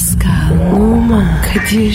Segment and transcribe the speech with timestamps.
[0.00, 1.94] Pascal, Oman, Kadir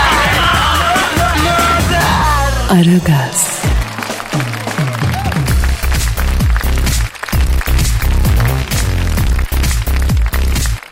[2.71, 3.63] Aragaz,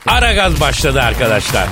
[0.08, 1.68] Ara gaz başladı arkadaşlar.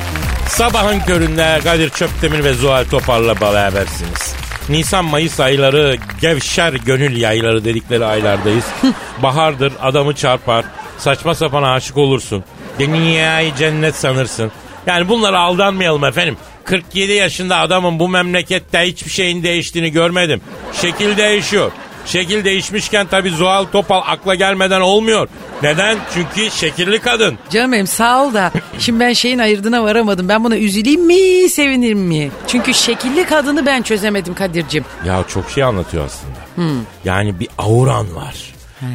[0.47, 4.35] Sabahın köründe Kadir Çöptemir ve Zuhal Topal'la berabersiniz.
[4.69, 8.65] Nisan-Mayıs ayları gevşer gönül yayları dedikleri aylardayız.
[9.23, 10.65] Bahardır adamı çarpar.
[10.97, 12.43] Saçma sapan aşık olursun.
[12.79, 14.51] Dünyayı cennet sanırsın.
[14.85, 16.37] Yani bunlara aldanmayalım efendim.
[16.67, 20.41] 47 yaşında adamın bu memlekette hiçbir şeyin değiştiğini görmedim.
[20.73, 21.71] Şekil değişiyor.
[22.05, 25.27] Şekil değişmişken tabii Zuhal Topal akla gelmeden olmuyor.
[25.63, 25.97] Neden?
[26.13, 27.37] Çünkü şekilli kadın.
[27.49, 30.29] Canım benim sağ ol da şimdi ben şeyin ayırdına varamadım.
[30.29, 32.31] Ben buna üzüleyim mi sevinirim mi?
[32.47, 34.85] Çünkü şekilli kadını ben çözemedim Kadir'cim.
[35.05, 36.69] Ya çok şey anlatıyor aslında.
[37.05, 38.35] Yani bir auran var.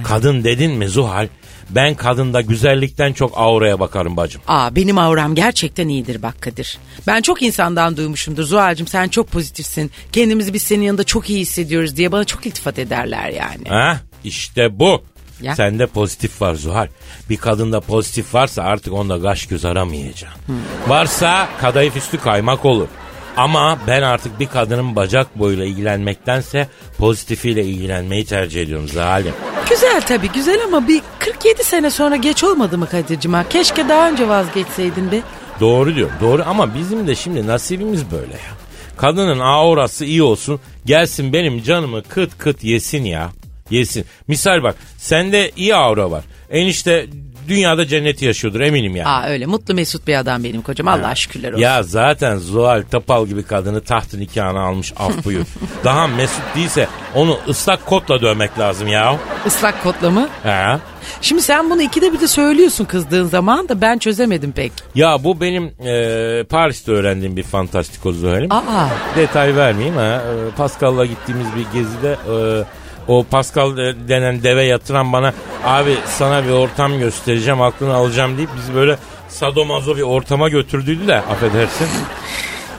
[0.05, 1.29] Kadın dedin mi Zuhal?
[1.75, 4.43] Ben kadında güzellikten çok auraya bakarım bacım.
[4.49, 6.79] Aa benim auram gerçekten iyidir bak Kadir.
[7.07, 8.43] Ben çok insandan duymuşumdur.
[8.43, 9.91] Zuhal'cığım sen çok pozitifsin.
[10.13, 13.69] Kendimizi biz senin yanında çok iyi hissediyoruz diye bana çok iltifat ederler yani.
[13.69, 14.01] Ha?
[14.25, 15.03] İşte bu.
[15.43, 15.57] Ya.
[15.57, 16.89] Sende pozitif var Zuhal.
[17.31, 20.41] Bir kadında pozitif varsa artık onda gaş göz aramayacaksın.
[20.89, 22.89] Varsa kadayıf üstü kaymak olur.
[23.37, 29.33] Ama ben artık bir kadının bacak boyuyla ilgilenmektense pozitifiyle ilgilenmeyi tercih ediyorum Zalim.
[29.71, 33.45] Güzel tabii güzel ama bir 47 sene sonra geç olmadı mı Kadir'cim ha?
[33.51, 35.21] Keşke daha önce vazgeçseydin be.
[35.61, 36.11] Doğru diyor.
[36.21, 38.53] Doğru ama bizim de şimdi nasibimiz böyle ya.
[38.97, 40.61] Kadının aurası iyi olsun.
[40.87, 43.31] Gelsin benim canımı kıt kıt yesin ya.
[43.71, 44.05] Yesin.
[44.29, 46.25] Misal bak sende iyi aura var.
[46.51, 47.07] Enişte
[47.49, 49.09] dünyada cenneti yaşıyordur eminim yani.
[49.09, 50.89] Aa öyle mutlu mesut bir adam benim kocam.
[50.89, 51.63] Allah şükürler olsun.
[51.63, 55.45] Ya zaten Zuhal Topal gibi kadını tahtı nikahına almış af buyur.
[55.85, 59.17] Daha mesut değilse onu ıslak kotla dövmek lazım ya.
[59.47, 60.29] Islak kotla mı?
[60.43, 60.81] Ha?
[61.21, 64.73] Şimdi sen bunu ikide bir de söylüyorsun kızdığın zaman da ben çözemedim pek.
[64.95, 68.53] Ya bu benim e, Paris'te öğrendiğim bir fantastiko Zuhal'im.
[68.53, 70.23] Aa Detay vermeyeyim ha.
[70.23, 72.65] E, Pascal'la gittiğimiz bir gezide e,
[73.09, 75.33] o Pascal de- denen deve yatıran bana
[75.65, 78.97] abi sana bir ortam göstereceğim aklını alacağım deyip bizi böyle
[79.29, 81.89] sadomazo bir ortama götürdüydü de affedersin.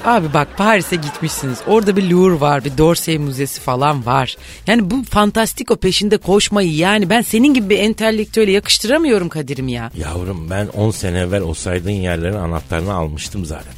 [0.05, 1.57] Abi bak Paris'e gitmişsiniz.
[1.67, 4.35] Orada bir Louvre var, bir D'Orsay Müzesi falan var.
[4.67, 9.91] Yani bu fantastiko peşinde koşmayı yani ben senin gibi bir entelektüele yakıştıramıyorum Kadir'im ya.
[9.97, 13.73] Yavrum ben 10 sene evvel o saydığın yerlerin anahtarını almıştım zaten.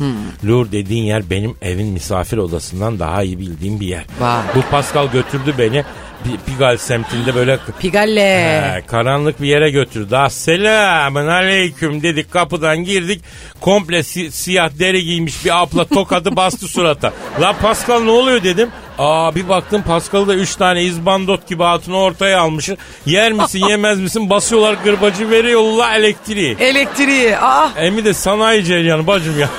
[0.45, 4.05] Louvre dediğin yer benim evin misafir odasından daha iyi bildiğim bir yer.
[4.19, 4.41] Vay.
[4.55, 5.83] Bu Pascal götürdü beni
[6.25, 8.61] Pi- Pigalle semtinde böyle Pigalle.
[8.75, 10.15] He, karanlık bir yere götürdü.
[10.29, 13.21] Selamun aleyküm dedik kapıdan girdik.
[13.61, 15.83] Komple si- siyah deri giymiş bir abla
[16.15, 17.13] tokadı bastı surata.
[17.41, 18.69] La Pascal ne oluyor dedim.
[18.97, 22.77] Aa bir baktım Pascal'ı da 3 tane izbandot gibi hatunu ortaya almışı.
[23.05, 26.57] Yer misin yemez misin basıyorlar gırbacı veriyorlar elektriği.
[26.59, 27.37] Elektriği.
[27.37, 29.49] Aa Emi de sanayi ceryanı bacım ya.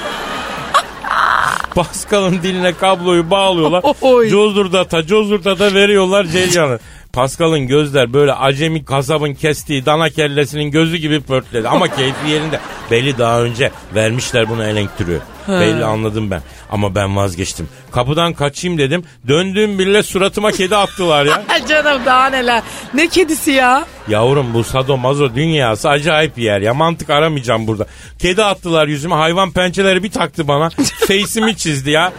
[1.74, 3.82] Pascal'ın diline kabloyu bağlıyorlar.
[4.00, 4.30] Oy.
[4.30, 6.78] Cozdurdata cozdurdata veriyorlar ceryanı.
[7.16, 11.68] Pascal'ın gözler böyle acemi kasabın kestiği dana kellesinin gözü gibi pörtledi.
[11.68, 12.60] Ama keyfi yerinde.
[12.90, 15.18] Belli daha önce vermişler bunu elektriği.
[15.48, 16.42] Belli anladım ben.
[16.70, 17.68] Ama ben vazgeçtim.
[17.92, 19.04] Kapıdan kaçayım dedim.
[19.28, 21.42] Döndüğüm bile suratıma kedi attılar ya.
[21.68, 22.62] canım daha neler.
[22.94, 23.84] Ne kedisi ya?
[24.08, 26.74] Yavrum bu sadomazo dünyası acayip bir yer ya.
[26.74, 27.86] Mantık aramayacağım burada.
[28.18, 29.14] Kedi attılar yüzüme.
[29.14, 30.70] Hayvan pençeleri bir taktı bana.
[31.08, 32.12] Face'imi çizdi ya.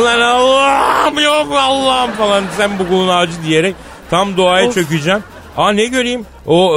[0.00, 2.44] Ulan Allah'ım yok Allah'ım falan.
[2.56, 3.74] Sen bu kulun acı diyerek
[4.10, 5.20] tam doğaya çökeceğim.
[5.56, 6.26] Aa ne göreyim?
[6.46, 6.74] O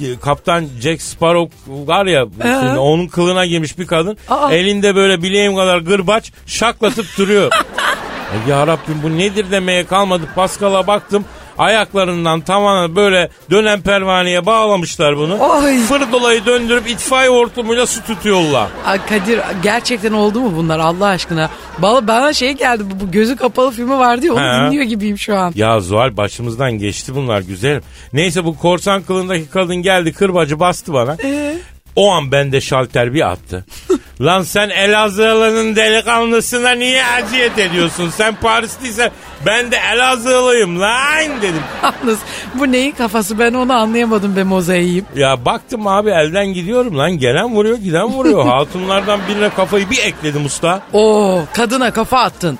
[0.00, 4.18] e, kaptan Jack Sparrow var ya şimdi onun kılına girmiş bir kadın.
[4.28, 4.52] Aa.
[4.52, 7.50] Elinde böyle bileğim kadar gırbaç şaklatıp duruyor.
[8.46, 10.22] E, ya Rabbim bu nedir demeye kalmadı.
[10.34, 11.24] Pascal'a baktım.
[11.58, 15.38] Ayaklarından tavana böyle dönen pervaneye bağlamışlar bunu.
[15.40, 15.78] Oy.
[15.78, 18.68] Fır dolayı döndürüp itfaiye hortumuyla su tutuyorlar.
[18.86, 21.50] Aa, Kadir gerçekten oldu mu bunlar Allah aşkına?
[21.78, 24.66] Bana, bana şey geldi bu, gözü kapalı filmi vardı ya onu He.
[24.66, 25.52] dinliyor gibiyim şu an.
[25.54, 27.82] Ya Zuhal başımızdan geçti bunlar güzelim.
[28.12, 31.16] Neyse bu korsan kılındaki kadın geldi kırbacı bastı bana.
[31.24, 31.54] Ee?
[31.96, 33.64] O an bende şalter bir attı.
[34.20, 38.10] Lan sen Elazığlı'nın delikanlısına niye eziyet ediyorsun?
[38.10, 39.10] Sen Parisliysen
[39.46, 41.62] ben de Elazığlıyım lan dedim.
[41.82, 42.18] Yalnız
[42.54, 45.04] bu neyin kafası ben onu anlayamadım be mozaiğim.
[45.16, 47.18] Ya baktım abi elden gidiyorum lan.
[47.18, 48.46] Gelen vuruyor giden vuruyor.
[48.46, 50.82] Hatunlardan birine kafayı bir ekledim usta.
[50.92, 52.58] Oo kadına kafa attın.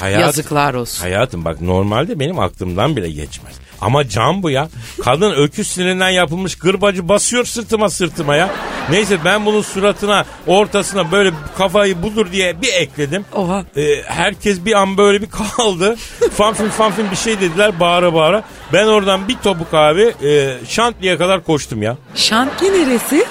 [0.00, 1.02] Hayat, Yazıklar olsun.
[1.02, 3.54] Hayatım bak normalde benim aklımdan bile geçmez.
[3.80, 4.68] Ama can bu ya.
[5.04, 8.50] Kadın öküz sinirinden yapılmış gırbacı basıyor sırtıma sırtıma ya.
[8.90, 13.24] Neyse ben bunun suratına ortasına böyle kafayı budur diye bir ekledim.
[13.34, 13.64] Oha.
[13.76, 15.96] Ee, herkes bir an böyle bir kaldı.
[16.32, 18.42] fanfin fanfin bir şey dediler bağıra bağıra.
[18.72, 21.96] Ben oradan bir topuk abi e, Şantli'ye kadar koştum ya.
[22.14, 23.26] Şantli neresi?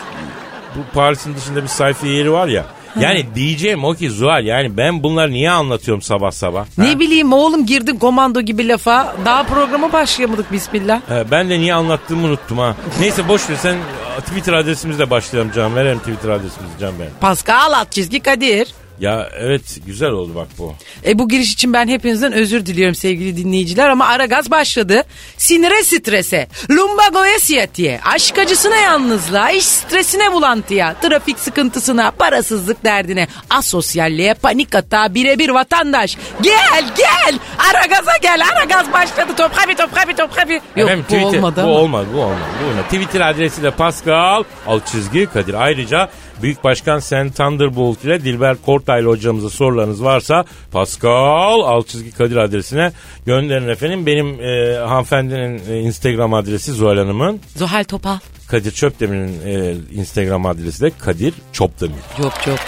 [0.75, 2.65] Bu Paris'in dışında bir sayfa yeri var ya.
[3.01, 6.61] Yani diyeceğim o ki Zuhal yani ben bunları niye anlatıyorum sabah sabah?
[6.65, 6.83] Ha?
[6.83, 9.15] Ne bileyim oğlum girdin komando gibi lafa.
[9.25, 11.01] Daha programa başlayamadık bismillah.
[11.09, 12.75] He, ben de niye anlattığımı unuttum ha.
[12.99, 13.75] Neyse boş ver sen
[14.19, 15.75] Twitter adresimizle başlayalım Can.
[15.75, 17.07] Verelim Twitter adresimizi Can Bey.
[17.21, 18.67] Pascal alt çizgi Kadir.
[18.99, 20.75] Ya evet güzel oldu bak bu.
[21.05, 25.03] E bu giriş için ben hepinizden özür diliyorum sevgili dinleyiciler ama ara gaz başladı.
[25.37, 34.33] Sinire strese, lumbagoya siyatiye, aşk acısına yalnızlığa, iş stresine bulantıya, trafik sıkıntısına, parasızlık derdine, asosyalliğe,
[34.33, 36.17] panik atağa, birebir vatandaş.
[36.41, 37.39] Gel gel
[37.69, 40.53] ara gaza gel ara gaz başladı top kabi top kabi top kabi.
[40.53, 41.69] Yok Efendim, bu Twitter- olmadı bu ama.
[41.71, 42.39] olmadı bu olmadı.
[42.63, 42.83] Bu olmadı.
[42.83, 45.53] Twitter adresiyle Pascal alt çizgi Kadir.
[45.53, 46.09] Ayrıca
[46.41, 52.91] Büyük Başkan Sen Thunderbolt ile Dilber Kortaylı hocamıza sorularınız varsa Pascal alt çizgi Kadir adresine
[53.25, 54.05] gönderin efendim.
[54.05, 57.41] Benim e, hanımefendinin e, Instagram adresi Zuhal Hanım'ın.
[57.55, 58.17] Zuhal Topal.
[58.47, 61.95] Kadir Çöpdemir'in e, Instagram adresi de Kadir Çopdemir.
[62.23, 62.59] Yok yok.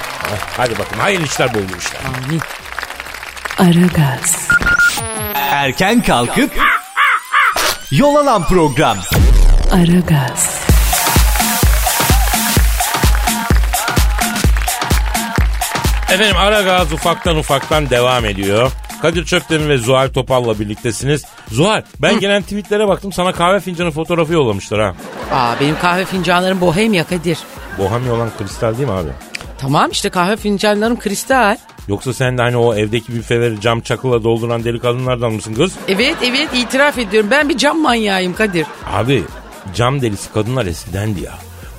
[0.58, 2.02] Hadi bakın hayırlı işler bol işler.
[2.26, 2.42] Amin.
[3.60, 4.48] Aragaz,
[5.36, 6.52] Erken kalkıp
[7.92, 8.98] yol alan program.
[9.72, 10.69] Aragaz,
[16.14, 18.72] Efendim ara gaz ufaktan ufaktan devam ediyor.
[19.02, 21.26] Kadir Çöptemir ve Zuhal Topal'la birliktesiniz.
[21.52, 24.94] Zuhal ben gelen tweetlere baktım sana kahve fincanı fotoğrafı yollamışlar ha.
[25.32, 27.38] Aa, benim kahve fincanlarım bohem ya Kadir.
[27.78, 29.10] Bohemi olan kristal değil mi abi?
[29.58, 31.58] Tamam işte kahve fincanlarım kristal.
[31.88, 35.72] Yoksa sen de hani o evdeki büfeleri cam çakılla dolduran deli kadınlardan mısın kız?
[35.88, 38.66] Evet evet itiraf ediyorum ben bir cam manyağıyım Kadir.
[38.94, 39.24] Abi
[39.76, 41.34] cam delisi kadınlar eskidendi ya.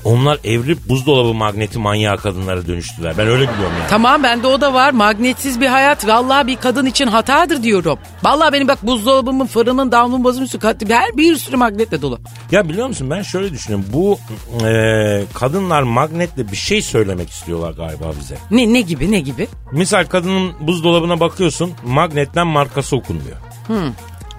[0.05, 3.15] Onlar evrip buzdolabı magneti manyağı kadınlara dönüştüler.
[3.19, 3.89] Ben öyle biliyorum yani.
[3.91, 4.91] Tamam bende o da var.
[4.93, 7.99] Magnetsiz bir hayat vallahi bir kadın için hatadır diyorum.
[8.23, 12.19] Vallahi benim bak buzdolabımın, fırının, davlumbazım kat- her bir sürü magnetle dolu.
[12.51, 13.87] Ya biliyor musun ben şöyle düşünüyorum.
[13.93, 14.19] Bu
[14.67, 18.37] e, kadınlar magnetle bir şey söylemek istiyorlar galiba bize.
[18.51, 19.49] Ne ne gibi ne gibi?
[19.73, 23.37] Misal kadının buzdolabına bakıyorsun magnetten markası okunmuyor.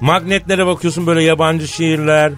[0.02, 2.31] Magnetlere bakıyorsun böyle yabancı şehirler,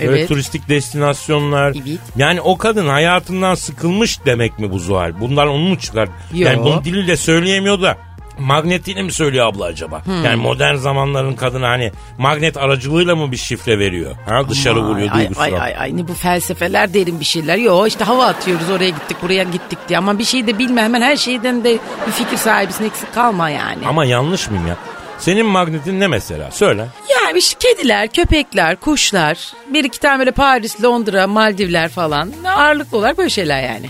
[0.00, 0.28] böyle Evet.
[0.28, 1.72] turistik destinasyonlar.
[1.86, 1.98] Evet.
[2.16, 5.12] Yani o kadın hayatından sıkılmış demek mi bu Zuhal?
[5.20, 6.08] Bunlar onu mu çıkar?
[6.32, 6.46] Yo.
[6.48, 7.96] Yani bunu diliyle söyleyemiyor da
[8.38, 10.02] magnetiyle mi söylüyor abla acaba?
[10.24, 14.16] Yani modern zamanların kadını hani magnet aracılığıyla mı bir şifre veriyor?
[14.26, 15.42] Ha dışarı vuruyor ay, duygusal.
[15.42, 17.56] ay, ay, ay, ne bu felsefeler derin bir şeyler.
[17.56, 19.98] Yo işte hava atıyoruz oraya gittik buraya gittik diye.
[19.98, 23.86] Ama bir şey de bilme hemen her şeyden de bir fikir sahibisin eksik kalma yani.
[23.86, 24.76] Ama yanlış mıyım ya?
[25.22, 26.50] Senin magnetin ne mesela?
[26.50, 26.86] Söyle.
[27.10, 32.32] Yani işte kediler, köpekler, kuşlar, bir iki tane böyle Paris, Londra, Maldivler falan.
[32.56, 33.86] Ağırlıklı olarak böyle şeyler yani.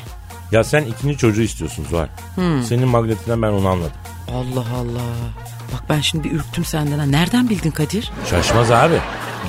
[0.52, 2.06] Ya sen ikinci çocuğu istiyorsun Zuhal.
[2.68, 3.92] Senin magnetinden ben onu anladım.
[4.30, 5.00] Allah Allah.
[5.72, 6.98] Bak ben şimdi bir ürktüm senden.
[6.98, 7.04] ha.
[7.06, 8.10] Nereden bildin Kadir?
[8.30, 8.98] Şaşmaz abi.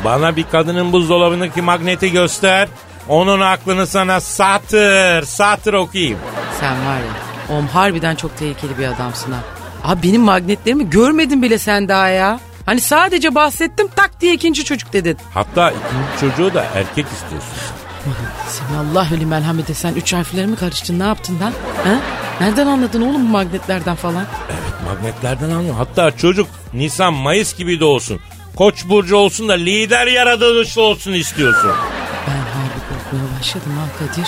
[0.04, 2.68] Bana bir kadının buzdolabındaki magneti göster.
[3.10, 6.20] Onun aklını sana satır, satır okuyayım.
[6.60, 7.56] Sen var ya.
[7.56, 9.40] Oğlum harbiden çok tehlikeli bir adamsın ha.
[9.84, 12.40] Abi benim magnetlerimi görmedin bile sen daha ya.
[12.66, 15.18] Hani sadece bahsettim tak diye ikinci çocuk dedin.
[15.34, 17.54] Hatta ikinci çocuğu da erkek istiyorsun.
[18.48, 19.78] Sen Allah ölü merhamet et.
[19.78, 21.54] Sen üç harfleri mi karıştın ne yaptın lan?
[21.84, 22.00] Ha?
[22.42, 24.26] Nereden anladın oğlum bu magnetlerden falan?
[24.50, 25.76] Evet magnetlerden anlıyor.
[25.76, 28.20] Hatta çocuk Nisan Mayıs gibi de olsun.
[28.56, 31.72] Koç burcu olsun da lider yaratılışlı olsun istiyorsun.
[32.28, 34.28] Ben harbi korkmaya başladım ha Kadir.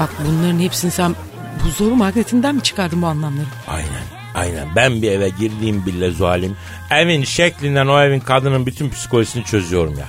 [0.00, 1.16] Bak bunların hepsini sen
[1.64, 3.46] buzdolabı magnetinden mi çıkardın bu anlamları?
[3.68, 4.15] Aynen.
[4.36, 4.68] Aynen.
[4.76, 6.56] Ben bir eve girdiğim bile Zuhal'im.
[6.90, 10.06] Evin şeklinden o evin kadının bütün psikolojisini çözüyorum ya.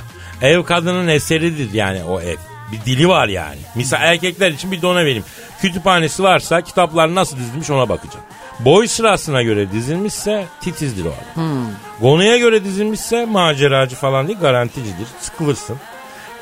[0.50, 2.38] Ev kadının eseridir yani o ev.
[2.72, 3.60] Bir dili var yani.
[3.76, 5.24] Misal erkekler için bir de ona vereyim.
[5.62, 8.26] Kütüphanesi varsa kitaplar nasıl dizilmiş ona bakacağım.
[8.60, 11.68] Boy sırasına göre dizilmişse titizdir o adam.
[12.02, 15.08] Konuya göre dizilmişse maceracı falan değil garanticidir.
[15.22, 15.78] Sıkılırsın.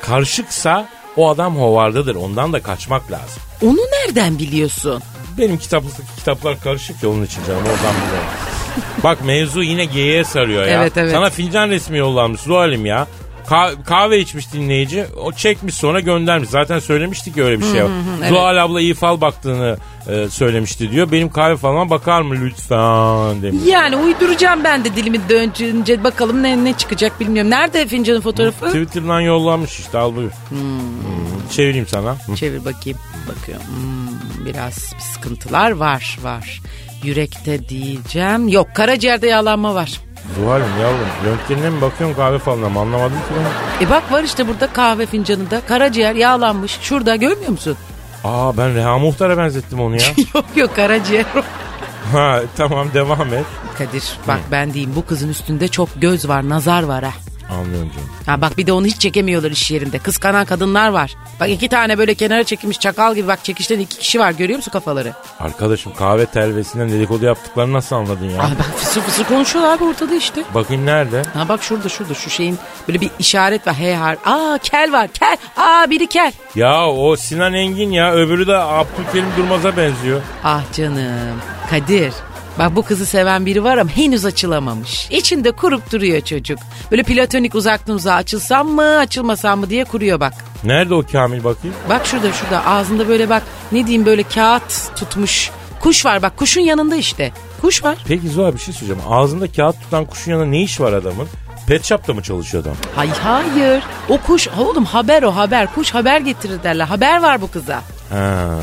[0.02, 2.14] Karışıksa o adam hovardadır.
[2.14, 3.42] Ondan da kaçmak lazım.
[3.62, 5.02] Onu nereden biliyorsun?
[5.38, 8.28] Benim kitaplıktaki kitaplar karışık ya onun için canım oradan biliyorum.
[9.04, 10.80] Bak mevzu yine geyiğe sarıyor ya.
[10.82, 11.12] Evet, evet.
[11.12, 13.06] Sana fincan resmi yollamış Zuhal'im ya.
[13.48, 15.04] Ka- kahve içmiş dinleyici.
[15.22, 16.48] O çekmiş sonra göndermiş.
[16.48, 18.28] Zaten söylemiştik öyle bir şey evet.
[18.28, 19.76] Zuhal abla iyi fal baktığını
[20.08, 21.12] e, söylemişti diyor.
[21.12, 23.62] Benim kahve falan bakar mı lütfen demiş.
[23.66, 27.50] Yani uyduracağım ben de dilimi dönünce bakalım ne ne çıkacak bilmiyorum.
[27.50, 28.66] Nerede fincanın fotoğrafı?
[28.66, 30.30] Twitter'dan yollanmış işte al buyur.
[30.48, 30.58] Hmm,
[31.50, 32.16] Çevireyim sana.
[32.26, 32.36] Hı.
[32.36, 32.98] Çevir bakayım.
[33.28, 33.66] Bakıyorum.
[33.66, 36.60] Hmm, biraz bir sıkıntılar var var.
[37.02, 38.48] Yürekte diyeceğim.
[38.48, 40.00] Yok karaciğerde yağlanma var.
[40.36, 43.34] Zuhal'im yavrum röntgenine mi bakıyorsun kahve falına mı anlamadım ki
[43.80, 43.86] ben.
[43.86, 46.78] E bak var işte burada kahve fincanında karaciğer yağlanmış.
[46.82, 47.76] Şurada görmüyor musun?
[48.24, 50.02] Aa ben Reha Muhtar'a benzettim onu ya.
[50.34, 51.24] yok yok karaciğer.
[52.12, 53.44] ha tamam devam et.
[53.78, 57.12] Kadir bak ben diyeyim bu kızın üstünde çok göz var nazar var ha.
[57.50, 58.08] Anlıyorum canım.
[58.26, 59.98] Ha bak bir de onu hiç çekemiyorlar iş yerinde.
[59.98, 61.16] Kıskanan kadınlar var.
[61.40, 64.70] Bak iki tane böyle kenara çekilmiş çakal gibi bak çekişten iki kişi var görüyor musun
[64.72, 65.12] kafaları?
[65.40, 68.42] Arkadaşım kahve telvesinden dedikodu yaptıklarını nasıl anladın ya?
[68.42, 70.42] Aa bak fısır fısır konuşuyorlar abi ortada işte.
[70.54, 71.22] Bakayım nerede?
[71.34, 73.74] Ha bak şurada şurada şu şeyin böyle bir işaret var.
[73.74, 74.16] H har.
[74.24, 75.36] Aa kel var kel.
[75.56, 76.32] Aa biri kel.
[76.54, 80.20] Ya o Sinan Engin ya öbürü de Abdülkerim Durmaz'a benziyor.
[80.44, 81.40] Ah canım.
[81.70, 82.12] Kadir.
[82.58, 85.08] Bak bu kızı seven biri var ama henüz açılamamış.
[85.10, 86.58] İçinde kurup duruyor çocuk.
[86.90, 90.32] Böyle platonik uzaktan uzağa açılsam mı açılmasam mı diye kuruyor bak.
[90.64, 91.76] Nerede o Kamil bakayım?
[91.88, 95.50] Bak şurada şurada ağzında böyle bak ne diyeyim böyle kağıt tutmuş.
[95.80, 97.32] Kuş var bak kuşun yanında işte.
[97.60, 97.98] Kuş var.
[98.08, 99.02] Peki Zuhal bir şey söyleyeceğim.
[99.10, 101.28] Ağzında kağıt tutan kuşun yanında ne iş var adamın?
[101.66, 102.74] Pet shop'ta mı çalışıyor adam?
[102.94, 103.82] Hay hayır.
[104.08, 105.74] O kuş oğlum haber o haber.
[105.74, 106.84] Kuş haber getirir derler.
[106.84, 107.82] Haber var bu kıza.
[108.10, 108.58] Ha.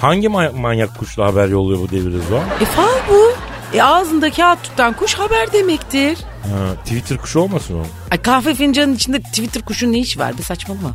[0.00, 2.60] Hangi ma- manyak kuşla haber yolluyor bu devirde Zuhal?
[2.60, 3.32] E fal bu.
[3.76, 6.18] E ağzında kağıt tutan kuş haber demektir.
[6.42, 7.82] Ha, Twitter kuşu olmasın o?
[8.10, 10.38] Ay kahve fincanının içinde Twitter kuşun ne işi var?
[10.38, 10.90] Bir saçmalama.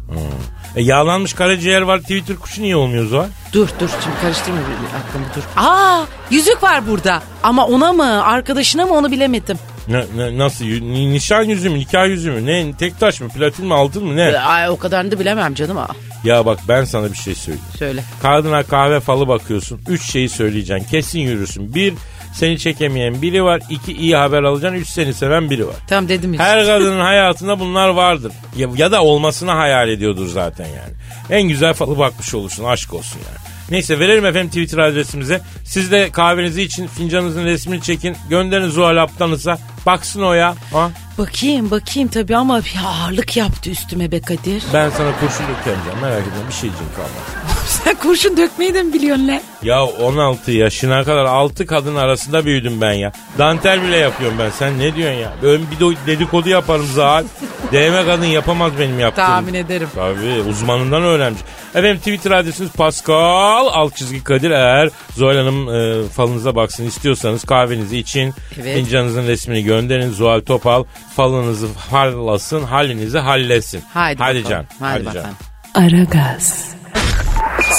[0.75, 3.25] E, yağlanmış karaciğer var Twitter kuşu niye olmuyor Zuhal?
[3.53, 5.41] Dur dur şimdi karıştırma aklımı dur.
[5.63, 7.21] Aa yüzük var burada.
[7.43, 9.57] Ama ona mı arkadaşına mı onu bilemedim.
[9.87, 10.65] Ne, ne- nasıl?
[10.65, 11.79] Nişan yüzü mü?
[11.79, 12.45] Nikah yüzü mü?
[12.45, 12.73] Ne?
[12.79, 13.29] Tek taş mı?
[13.29, 13.73] Platin mi?
[13.73, 14.15] Altın mı?
[14.15, 14.37] Ne?
[14.39, 15.77] Ay o kadarını da bilemem canım.
[15.77, 15.87] Aa,
[16.23, 17.65] Ya bak ben sana bir şey söyleyeyim.
[17.79, 18.03] söyle.
[18.21, 19.81] Kadına kahve falı bakıyorsun.
[19.89, 20.87] Üç şeyi söyleyeceksin.
[20.89, 21.75] Kesin yürürsün.
[21.75, 21.93] Bir,
[22.33, 23.61] seni çekemeyen biri var.
[23.69, 24.77] İki, iyi haber alacaksın.
[24.79, 25.75] Üç, seni seven biri var.
[25.87, 26.33] Tamam dedim.
[26.33, 26.43] işte.
[26.43, 28.31] Her kadının hayatında bunlar vardır.
[28.57, 30.93] Ya, ya da olmasını hayal ediyordur zaten yani.
[31.29, 32.63] En güzel falı bakmış olursun.
[32.65, 33.50] Aşk olsun yani.
[33.71, 35.41] Neyse verelim efendim Twitter adresimize.
[35.65, 38.17] Siz de kahvenizi için fincanınızın resmini çekin.
[38.29, 39.57] Gönderin Zuhal Aptanız'a.
[39.85, 40.55] Baksın o ya.
[40.73, 40.91] Ha?
[41.17, 44.63] Bakayım bakayım tabii ama bir ağırlık yaptı üstüme be Kadir.
[44.73, 45.99] Ben sana kurşun dökeceğim.
[46.01, 47.40] Merak etme bir şeyciğim kalmaz.
[47.83, 49.41] Sen kurşun dökmeyi de mi biliyorsun lan?
[49.63, 53.11] Ya 16 yaşına kadar 6 kadın arasında büyüdüm ben ya.
[53.37, 54.49] Dantel bile yapıyorum ben.
[54.49, 55.33] Sen ne diyorsun ya?
[55.43, 57.23] Ön bir de dedikodu yaparım Zahal.
[57.71, 59.25] DM kadın yapamaz benim yaptığım.
[59.25, 59.87] Tahmin ederim.
[59.95, 61.41] Tabii uzmanından öğrenmiş.
[61.75, 67.97] Efendim Twitter adresiniz Pascal alt çizgi Kadir eğer Zuhal Hanım e, falınıza baksın istiyorsanız kahvenizi
[67.97, 68.75] için Evet.
[68.77, 70.83] fincanınızın resmini gönderin Zuhal Topal
[71.15, 73.83] falınızı hallasın halinizi hallesin.
[73.93, 74.49] Haydi Hadi bakalım.
[74.79, 74.87] can.
[74.87, 75.15] Hadi, Hadi can.
[75.15, 75.35] bakalım.
[75.75, 76.71] Aragaz,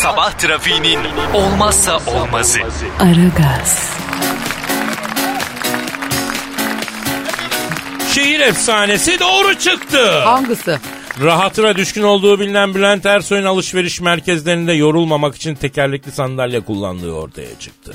[0.02, 0.98] Sabah trafiğinin
[1.34, 2.58] olmazsa olmazı.
[3.00, 3.96] Aragaz,
[8.14, 10.20] Şehir efsanesi doğru çıktı.
[10.20, 10.78] Hangisi?
[11.22, 17.92] Rahatına düşkün olduğu bilinen Bülent Ersoy'un alışveriş merkezlerinde yorulmamak için tekerlekli sandalye kullandığı ortaya çıktı.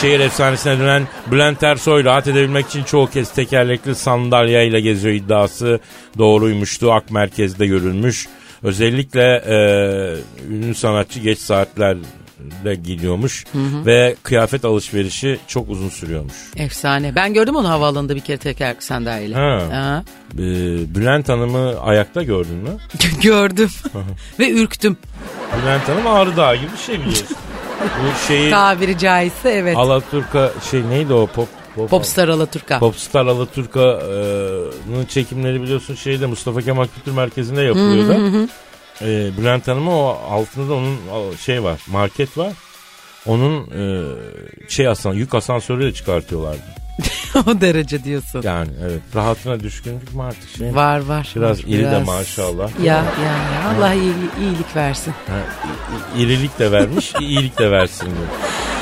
[0.00, 5.80] Şehir efsanesine dönen Bülent Ersoy rahat edebilmek için çoğu kez tekerlekli sandalyeyle geziyor iddiası
[6.18, 6.92] doğruymuştu.
[6.92, 8.26] Ak merkezde görülmüş.
[8.62, 9.56] Özellikle e,
[10.54, 13.44] ünlü sanatçı geç saatlerde gidiyormuş
[13.86, 16.34] ve kıyafet alışverişi çok uzun sürüyormuş.
[16.56, 17.14] Efsane.
[17.14, 19.34] Ben gördüm onu havaalanında bir kere teker sandalyeyle.
[19.34, 19.62] Ha.
[19.72, 20.04] Ha.
[20.34, 20.38] E,
[20.94, 22.70] Bülent Hanım'ı ayakta gördün mü?
[23.22, 23.70] Gördüm.
[24.38, 24.96] Ve ürktüm.
[25.62, 27.36] Bülent Hanım Ağrı Dağı gibi bir şey biliyorsun.
[27.80, 29.76] Bu şeyi Tabiri caizse evet.
[29.76, 31.48] Alaturka şey neydi o pop
[31.82, 32.78] pop Popstar Alaturka.
[32.78, 38.48] Popstar Alaturka'nın çekimleri biliyorsun şeyde Mustafa Kemal Kültür Merkezi'nde yapılıyordu.
[39.02, 40.96] Ee, Bülent Hanım'ı o altında da onun
[41.36, 42.52] şey var market var.
[43.26, 44.04] Onun e,
[44.68, 46.87] şey asan yük asansörüyle çıkartıyorlardı.
[47.46, 48.42] o derece diyorsun.
[48.42, 50.74] Yani evet rahatına düşkünlük mü artık şey?
[50.74, 51.32] Var var.
[51.36, 52.06] Biraz var, iri de biraz.
[52.06, 52.70] maşallah.
[52.82, 55.14] Ya ya ya Allah iyilik, iyilik versin.
[55.26, 55.34] Ha,
[56.18, 58.28] irilik de vermiş, iyilik de versin diyor.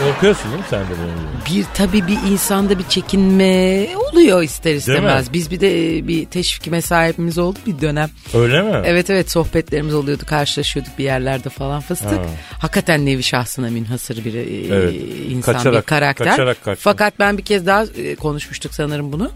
[0.05, 1.61] Korkuyorsun değil mi sen de benim gibi?
[1.61, 5.33] Bir tabii bir insanda bir çekinme oluyor ister istemez.
[5.33, 8.11] Biz bir de e, bir teşvik mesaibimiz oldu bir dönem.
[8.35, 8.83] Öyle mi?
[8.85, 12.11] Evet evet sohbetlerimiz oluyordu karşılaşıyorduk bir yerlerde falan fıstık.
[12.19, 12.23] Ha.
[12.59, 14.95] Hakikaten nevi şahsına münhasır bir e, Evet.
[15.31, 16.29] insan Kaçarak- bir karakter.
[16.29, 16.85] kaçarak kaçtı.
[16.85, 19.31] Fakat ben bir kez daha e, konuşmuştuk sanırım bunu.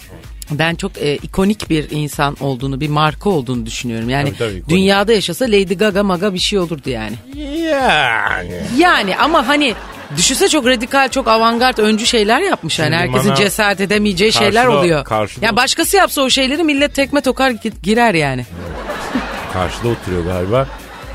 [0.50, 4.08] Ben çok e, ikonik bir insan olduğunu, bir marka olduğunu düşünüyorum.
[4.10, 4.68] Yani Tabii, tabii, ikonik.
[4.68, 7.16] dünyada yaşasa Lady Gaga maga bir şey olurdu yani.
[7.58, 8.60] Yani.
[8.78, 9.74] Yani ama hani
[10.16, 12.78] Düşünse çok radikal, çok avantgard, öncü şeyler yapmış.
[12.78, 15.04] Yani herkesin cesaret edemeyeceği Karşıda- şeyler oluyor.
[15.04, 18.46] karşıda- Ya başkası yapsa o şeyleri millet tekme tokar gi- girer yani.
[19.52, 20.66] Karşıda oturuyor galiba.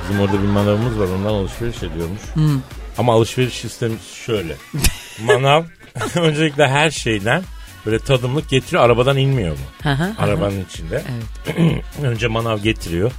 [0.03, 2.21] Bizim orada bir manavımız var ondan alışveriş ediyormuş.
[2.97, 4.55] Ama alışveriş sistemi şöyle.
[5.23, 5.63] Manav
[6.15, 7.43] öncelikle her şeyden
[7.85, 8.83] böyle tadımlık getiriyor.
[8.83, 9.89] Arabadan inmiyor bu.
[9.89, 10.13] Hı hı, hı.
[10.23, 11.03] Arabanın içinde.
[12.03, 13.11] Önce manav getiriyor.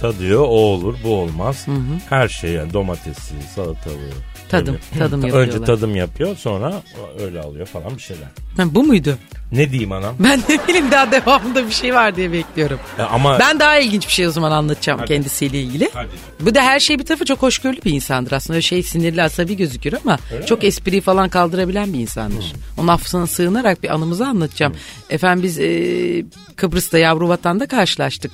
[0.00, 1.66] Tadıyor o olur bu olmaz.
[2.08, 4.33] Her şey yani domatesi, salatalığı.
[4.58, 4.98] Tadım, Öyle.
[5.04, 5.54] tadım Ta- yapıyorlar.
[5.56, 6.72] Önce tadım yapıyor sonra
[7.20, 8.26] öyle alıyor falan bir şeyler.
[8.56, 9.18] Ha, bu muydu?
[9.52, 10.14] Ne diyeyim anam?
[10.18, 12.78] Ben ne bileyim daha devamında bir şey var diye bekliyorum.
[12.98, 15.08] Ya ama Ben daha ilginç bir şey o zaman anlatacağım Hadi.
[15.08, 15.90] kendisiyle ilgili.
[15.94, 16.08] Hadi.
[16.40, 18.54] Bu da her şey bir tarafı çok hoşgörülü bir insandır aslında.
[18.54, 22.52] Öyle şey sinirli asabi gözükür ama çok espriyi falan kaldırabilen bir insandır.
[22.78, 24.74] Onun affına sığınarak bir anımızı anlatacağım.
[25.10, 26.24] Efendim biz e,
[26.56, 28.32] Kıbrıs'ta yavru vatanda karşılaştık.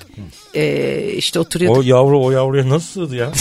[0.55, 1.79] E, işte oturuyorduk.
[1.79, 3.31] o yavru o yavruya nasıl sığdı ya?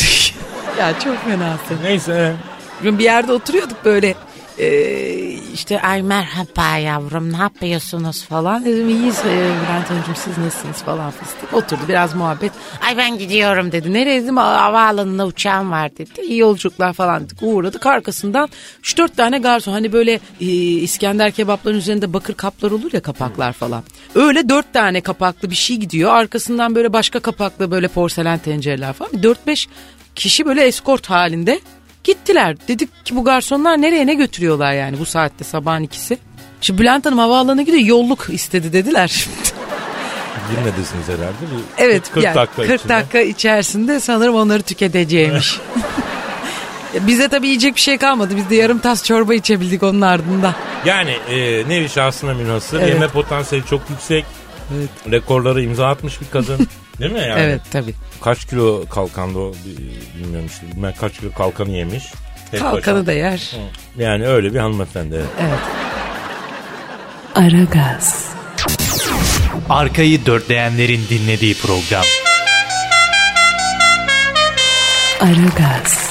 [0.79, 1.77] Ya çok fenasın.
[1.83, 2.35] Neyse.
[2.83, 4.15] Bir yerde oturuyorduk böyle.
[4.59, 8.65] Ee, işte ay merhaba yavrum ne yapıyorsunuz falan.
[8.65, 11.53] Dedim iyiyiz e, Bülent Hanımcığım siz nasılsınız falan fıstık.
[11.53, 12.51] Oturdu biraz muhabbet.
[12.87, 13.93] Ay ben gidiyorum dedi.
[13.93, 16.21] Nereye dedim "Aa, havaalanına uçağım var dedi.
[16.21, 17.37] İyi yolculuklar falan dedik.
[17.41, 18.49] Uğradık arkasından
[18.83, 23.83] 3-4 tane garson hani böyle e, İskender kebapların üzerinde bakır kaplar olur ya kapaklar falan.
[24.15, 26.11] Öyle 4 tane kapaklı bir şey gidiyor.
[26.13, 29.11] Arkasından böyle başka kapaklı böyle porselen tencereler falan.
[29.11, 29.67] 4-5
[30.15, 31.59] kişi böyle eskort halinde
[32.03, 32.55] Gittiler.
[32.67, 36.17] Dedik ki bu garsonlar nereye ne götürüyorlar yani bu saatte sabahın ikisi.
[36.61, 39.27] Şimdi Bülent Hanım havaalanına gidiyor yolluk istedi dediler.
[40.51, 41.33] Girmedesiniz herhalde.
[41.41, 42.93] Bir evet 40 yani dakika 40 içinde.
[42.93, 45.59] dakika içerisinde sanırım onları tüketeceğimiş.
[47.07, 48.33] Bize tabii yiyecek bir şey kalmadı.
[48.37, 50.53] Biz de yarım tas çorba içebildik onun ardından.
[50.85, 52.79] Yani e, nevi şahsına münhasır.
[52.79, 52.93] Evet.
[52.93, 54.25] Yeme potansiyeli çok yüksek.
[55.11, 56.67] Rekorları imza atmış bir kadın.
[56.99, 57.41] Değil mi yani?
[57.41, 57.93] Evet tabii.
[58.21, 60.67] Kaç kilo kalkandı o bi- bilmiyorum işte.
[60.75, 62.03] Bilmem kaç kilo kalkanı yemiş.
[62.51, 63.05] Tek Kalkanı başına.
[63.07, 63.51] da yer.
[63.97, 65.15] Yani öyle bir hanımefendi.
[65.15, 65.25] evet.
[65.41, 65.59] Evet.
[67.35, 68.25] Aragaz,
[69.69, 72.03] Arkayı dörtleyenlerin dinlediği program.
[75.21, 76.09] Aragaz,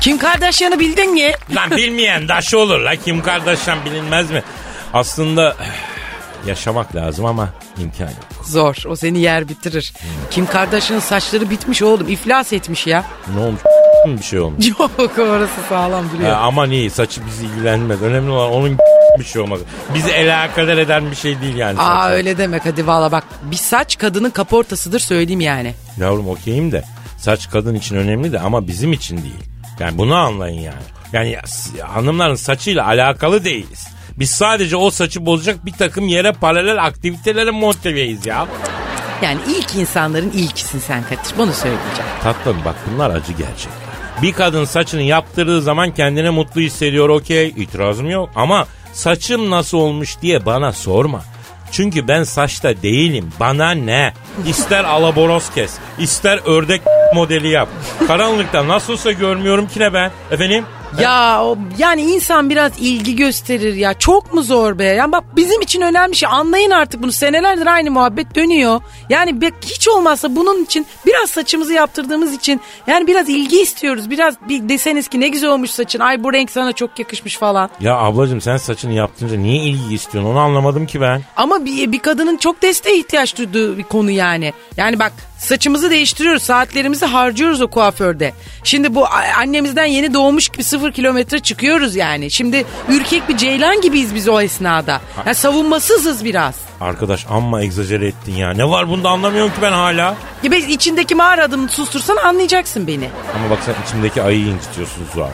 [0.00, 1.32] Kim Kardashian'ı bildin mi?
[1.54, 2.96] Lan bilmeyen daşı olur la.
[2.96, 4.42] Kim Kardashian bilinmez mi?
[4.96, 5.56] Aslında
[6.46, 7.48] yaşamak lazım ama
[7.78, 8.44] imkan yok.
[8.44, 8.76] Zor.
[8.88, 9.92] O seni yer bitirir.
[10.30, 12.08] Kim Kardashian'ın saçları bitmiş oğlum.
[12.08, 13.04] İflas etmiş ya.
[13.34, 13.60] Ne olmuş?
[14.06, 14.68] bir şey olmuş.
[14.68, 16.28] Yok orası sağlam duruyor.
[16.28, 18.02] Ya aman iyi saçı bizi ilgilenmez.
[18.02, 18.78] Önemli olan onun
[19.18, 19.60] bir şey olmaz.
[19.94, 21.78] Bizi alakadar eden bir şey değil yani.
[21.80, 22.12] Aa saçlar.
[22.12, 23.24] öyle demek hadi valla bak.
[23.42, 25.74] Bir saç kadının kaportasıdır söyleyeyim yani.
[26.00, 26.84] Yavrum okeyim de
[27.18, 29.44] saç kadın için önemli de ama bizim için değil.
[29.80, 30.82] Yani bunu anlayın yani.
[31.12, 31.36] Yani
[31.82, 33.95] hanımların saçıyla alakalı değiliz.
[34.18, 38.46] Biz sadece o saçı bozacak bir takım yere paralel aktivitelere motiveyiz ya.
[39.22, 41.38] Yani ilk insanların ilkisin sen Kadir.
[41.38, 42.10] Bunu söyleyeceğim.
[42.22, 43.86] Tatlım bak bunlar acı gerçekler.
[44.22, 48.30] Bir kadın saçını yaptırdığı zaman kendine mutlu hissediyor okey itirazım yok.
[48.34, 51.22] Ama saçım nasıl olmuş diye bana sorma.
[51.72, 53.32] Çünkü ben saçta değilim.
[53.40, 54.12] Bana ne?
[54.48, 56.82] İster alaboros kes, ister ördek
[57.14, 57.68] modeli yap.
[58.06, 60.10] Karanlıkta nasılsa görmüyorum ki ne ben.
[60.30, 60.64] Efendim?
[61.02, 63.94] Ya o, yani insan biraz ilgi gösterir ya.
[63.94, 64.84] Çok mu zor be?
[64.84, 66.28] Yani bak bizim için önemli şey.
[66.32, 67.12] Anlayın artık bunu.
[67.12, 68.80] Senelerdir aynı muhabbet dönüyor.
[69.08, 74.10] Yani be- hiç olmazsa bunun için biraz saçımızı yaptırdığımız için yani biraz ilgi istiyoruz.
[74.10, 76.00] Biraz bir deseniz ki ne güzel olmuş saçın.
[76.00, 77.70] Ay bu renk sana çok yakışmış falan.
[77.80, 81.22] Ya ablacığım sen saçını yaptırınca niye ilgi istiyorsun onu anlamadım ki ben.
[81.36, 84.52] Ama bir, bir kadının çok desteğe ihtiyaç duyduğu bir konu yani.
[84.76, 86.42] Yani bak saçımızı değiştiriyoruz.
[86.42, 88.32] Saatlerimizi harcıyoruz o kuaförde.
[88.64, 89.06] Şimdi bu
[89.38, 92.30] annemizden yeni doğmuş gibi sıfır kilometre çıkıyoruz yani.
[92.30, 95.00] Şimdi ürkek bir ceylan gibiyiz biz o esnada.
[95.26, 96.54] Yani savunmasızız biraz.
[96.80, 98.50] Arkadaş amma egzajere ettin ya.
[98.50, 100.16] Ne var bunda anlamıyorum ki ben hala.
[100.42, 103.08] Ya ben içindeki mağara adımını sustursan anlayacaksın beni.
[103.36, 105.28] Ama bak sen içimdeki ayıyı incitiyorsun Zuhal.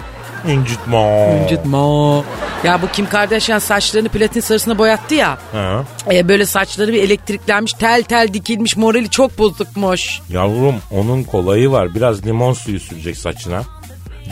[0.48, 1.38] İncitme.
[1.42, 2.24] Incitma.
[2.64, 5.38] Ya bu Kim Kardashian saçlarını platin sarısına boyattı ya.
[5.52, 5.84] Ha.
[6.12, 10.20] E, böyle saçları bir elektriklenmiş tel tel dikilmiş morali çok bozukmuş.
[10.28, 11.94] Yavrum onun kolayı var.
[11.94, 13.62] Biraz limon suyu sürecek saçına.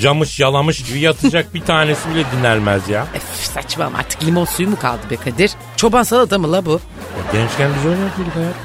[0.00, 3.06] Camış yalamış gibi yatacak bir tanesi bile dinlenmez ya.
[3.16, 5.50] Öf, saçmalama artık limon suyu mu kaldı be Kadir?
[5.76, 6.70] Çoban salata mı la bu?
[6.72, 8.60] Ya gençken biz öyle yapıyorduk hayatım.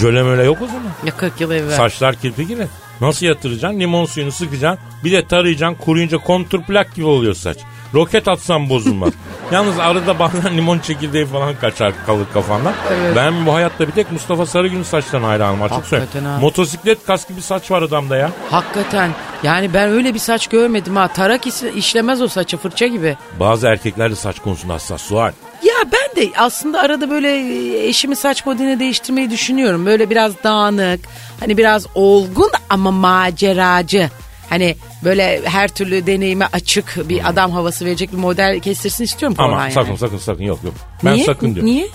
[0.00, 0.82] Jöle möle yok o zaman.
[1.06, 1.76] Ya 40 yıl evvel.
[1.76, 2.66] Saçlar kirpi gibi.
[3.00, 3.80] Nasıl yatıracaksın?
[3.80, 4.84] Limon suyunu sıkacaksın.
[5.04, 5.84] Bir de tarayacaksın.
[5.84, 7.58] Kuruyunca kontur plak gibi oluyor saç.
[7.94, 9.12] Roket atsam bozulmaz.
[9.52, 12.72] Yalnız arada bazen limon çekirdeği falan kaçar kalır kafandan.
[13.16, 16.40] Ben bu hayatta bir tek Mustafa Sarıgül'ün saçlarına hayranım açık söyleyeyim.
[16.40, 18.30] Motosiklet kas gibi saç var adamda ya.
[18.50, 19.10] Hakikaten
[19.42, 21.08] yani ben öyle bir saç görmedim ha.
[21.08, 21.42] Tarak
[21.76, 23.16] işlemez o saçı fırça gibi.
[23.40, 25.32] Bazı erkekler de saç konusunda hassas Sual.
[25.62, 29.86] Ya ben de aslında arada böyle eşimi saç modelini değiştirmeyi düşünüyorum.
[29.86, 31.00] Böyle biraz dağınık,
[31.40, 34.10] hani biraz olgun ama maceracı.
[34.50, 39.60] Hani böyle her türlü deneyime açık bir adam havası verecek bir model kestirsin istiyorum Ama
[39.62, 39.72] yani.
[39.72, 40.74] sakın sakın sakın yok yok.
[41.04, 41.24] Ben Niye?
[41.24, 41.70] sakın diyorum.
[41.70, 41.88] Niye?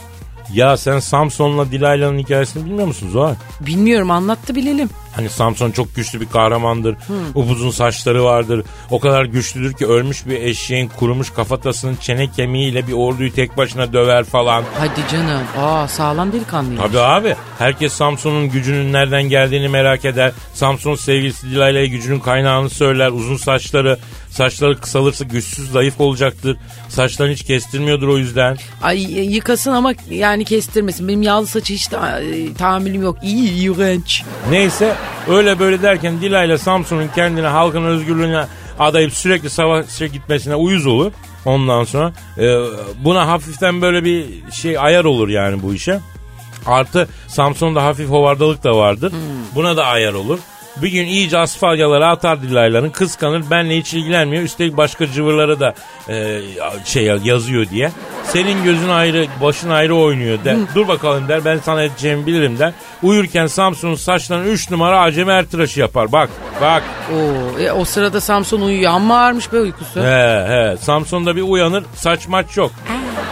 [0.53, 3.35] Ya sen Samson'la Dilayla'nın hikayesini bilmiyor musun Zuhal?
[3.61, 4.89] Bilmiyorum anlattı bilelim.
[5.15, 6.95] Hani Samson çok güçlü bir kahramandır.
[7.35, 8.63] Upuzun saçları vardır.
[8.89, 13.93] O kadar güçlüdür ki ölmüş bir eşeğin kurumuş kafatasının çene kemiğiyle bir orduyu tek başına
[13.93, 14.63] döver falan.
[14.79, 15.41] Hadi canım.
[15.59, 16.81] Aa sağlam delikanlıymış.
[16.87, 17.35] Tabii abi.
[17.59, 20.31] Herkes Samson'un gücünün nereden geldiğini merak eder.
[20.53, 23.09] Samson sevgilisi Dilayla'ya gücünün kaynağını söyler.
[23.11, 23.97] Uzun saçları,
[24.29, 26.57] saçları kısalırsa güçsüz zayıf olacaktır.
[26.89, 28.57] Saçlarını hiç kestirmiyordur o yüzden.
[28.81, 29.01] Ay
[29.35, 31.07] yıkasın ama yani kestirmesin.
[31.07, 33.17] Benim yağlı saçı hiç ta- e, tahammülüm yok.
[33.23, 34.23] İyi iğrenç.
[34.49, 34.95] Neyse
[35.29, 38.45] öyle böyle derken Dilayla Samsun'un kendine halkın özgürlüğüne
[38.79, 41.11] adayıp sürekli savaşa gitmesine uyuz olur.
[41.45, 42.57] Ondan sonra e,
[43.03, 45.99] buna hafiften böyle bir şey ayar olur yani bu işe.
[46.65, 49.13] Artı Samsun'da hafif hovardalık da vardır.
[49.55, 50.39] Buna da ayar olur.
[50.77, 55.73] Bir gün iyice asfalyaları atar Dilayların kıskanır benle hiç ilgilenmiyor üstelik başka cıvırlara da
[56.09, 56.41] e,
[56.85, 57.91] şey yazıyor diye.
[58.23, 60.55] Senin gözün ayrı başın ayrı oynuyor der.
[60.75, 62.73] Dur bakalım der ben sana edeceğimi bilirim der.
[63.03, 66.29] Uyurken Samsun'un saçlarını 3 numara acemi ertıraşı yapar bak
[66.61, 66.83] bak.
[67.13, 68.91] Oo, e, o sırada Samson uyuyor.
[68.91, 70.01] Amma ağırmış be uykusu.
[70.01, 72.71] He he Samsun'da bir uyanır saç maç yok.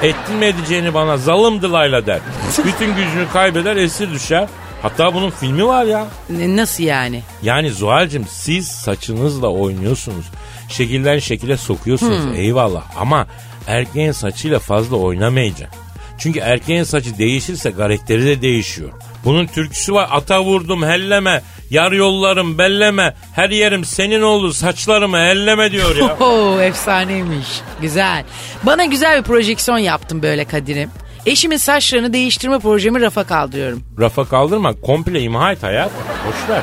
[0.04, 2.20] Ettin mi edeceğini bana zalım Dilayla der.
[2.66, 4.48] Bütün gücünü kaybeder esir düşer.
[4.82, 6.08] Hatta bunun filmi var ya.
[6.30, 7.22] Ne- Nasıl yani?
[7.44, 10.26] Yani Zuhal'cığım siz saçınızla oynuyorsunuz.
[10.70, 13.28] Şekilden şekile sokuyorsunuz eyvallah ama
[13.68, 15.80] erkeğin saçıyla fazla oynamayacaksın.
[16.18, 18.90] Çünkü erkeğin saçı değişirse karakteri de değişiyor.
[19.26, 25.72] Bunun türküsü var ata vurdum helleme yar yollarım belleme her yerim senin oldu saçlarımı elleme
[25.72, 26.18] diyor ya.
[26.20, 27.48] Oo efsaneymiş.
[27.82, 28.24] Güzel.
[28.64, 30.90] Bana güzel bir projeksiyon yaptım böyle Kadir'im.
[31.26, 33.84] Eşimin saçlarını değiştirme projemi rafa kaldırıyorum.
[34.00, 35.92] Rafa kaldırma komple imha et hayat.
[36.28, 36.62] Boş ver.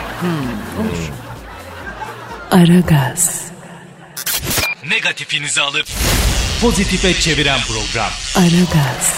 [2.50, 3.40] Aragaz,
[4.90, 5.86] Negatifinizi alıp
[6.60, 8.10] pozitife çeviren program.
[8.36, 9.14] Aragaz,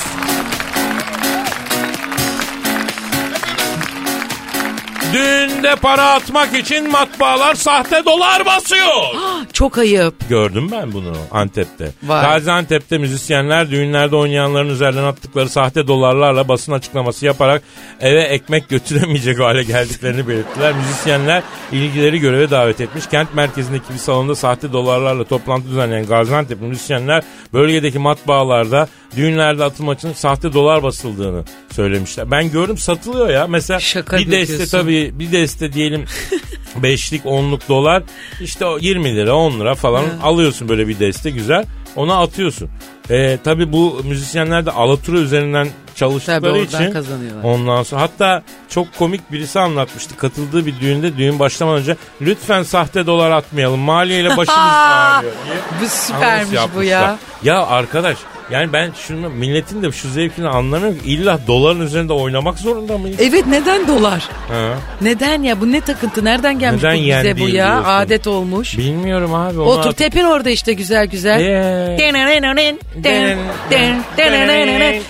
[5.13, 9.03] Düğünde para atmak için matbaalar sahte dolar basıyor.
[9.53, 10.29] Çok ayıp.
[10.29, 11.91] Gördüm ben bunu Antep'te.
[12.03, 12.23] Var.
[12.23, 17.63] Gaziantep'te müzisyenler düğünlerde oynayanların üzerinden attıkları sahte dolarlarla basın açıklaması yaparak
[18.01, 20.73] eve ekmek götüremeyecek hale geldiklerini belirttiler.
[20.73, 21.43] Müzisyenler
[21.73, 23.07] ilgileri göreve davet etmiş.
[23.07, 30.13] Kent merkezindeki bir salonda sahte dolarlarla toplantı düzenleyen Gaziantep müzisyenler bölgedeki matbaalarda düğünlerde atılmak için
[30.13, 31.45] sahte dolar basıldığını
[31.83, 32.31] söylemişler.
[32.31, 33.47] Ben gördüm satılıyor ya.
[33.47, 36.05] Mesela Şaka bir deste tabii bir deste diyelim
[36.83, 38.03] beşlik onluk dolar
[38.41, 41.65] işte o 20 lira 10 lira falan alıyorsun böyle bir deste güzel
[41.97, 42.69] ona atıyorsun.
[43.11, 47.45] Ee, tabii bu müzisyenler de alatura üzerinden çalıştıkları Tabii için kazanıyorlar.
[47.45, 53.07] ondan sonra hatta çok komik birisi anlatmıştı katıldığı bir düğünde düğün başlamadan önce lütfen sahte
[53.07, 57.19] dolar atmayalım maliyeyle başımız ağrıyor diye Bu süpermiş bu ya.
[57.43, 58.17] Ya arkadaş
[58.51, 63.17] yani ben şunu milletin de şu zevkini anlamıyorum ki illa doların üzerinde oynamak zorunda mıyız?
[63.21, 64.29] Evet neden dolar?
[64.49, 64.75] Ha?
[65.01, 67.85] Neden ya bu ne takıntı nereden gelmiş Neden bu yen bize bu değil ya diyorsun?
[67.91, 68.79] adet olmuş.
[68.79, 69.61] Bilmiyorum abi.
[69.61, 71.41] onu Otur tepin orada işte güzel güzel.
[71.41, 71.97] Ee.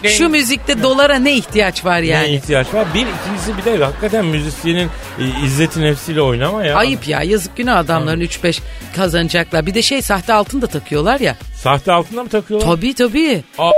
[0.08, 2.28] Şu müzikte dolara ne ihtiyaç var Ne yani?
[2.28, 2.86] ihtiyaç var?
[2.94, 6.76] Bir ikincisi bir de hakikaten müzisyenin e, izzeti nefsiyle oynama ya.
[6.76, 8.60] Ayıp ya yazık günah adamların 3-5
[8.96, 9.66] kazanacaklar.
[9.66, 11.36] Bir de şey sahte altın da takıyorlar ya.
[11.62, 12.66] Sahte altında mı takıyorlar?
[12.68, 13.42] Tabii tabii.
[13.58, 13.70] Aa.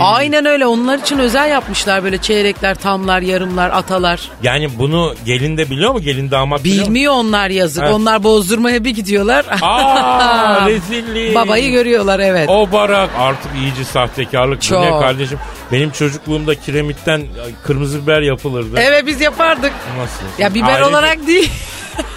[0.00, 4.30] Aynen öyle onlar için özel yapmışlar böyle çeyrekler, tamlar, yarımlar, atalar.
[4.42, 6.00] Yani bunu gelin de biliyor mu?
[6.00, 6.86] Gelin damat biliyor mu?
[6.94, 7.82] Bilmiyor onlar yazık.
[7.82, 7.94] Evet.
[7.94, 9.46] Onlar bozdurmaya bir gidiyorlar.
[9.62, 11.34] Aa rezillik.
[11.34, 12.48] Babayı görüyorlar evet.
[12.48, 14.58] O barak artık iyice sahtekarlık.
[14.58, 14.80] Bu Çok.
[14.84, 15.38] ne kardeşim?
[15.72, 17.22] Benim çocukluğumda kiremitten
[17.64, 18.80] kırmızı biber yapılırdı.
[18.80, 19.72] Evet biz yapardık.
[19.98, 20.42] Nasıl?
[20.42, 21.50] Ya biber Ailecek- olarak değil.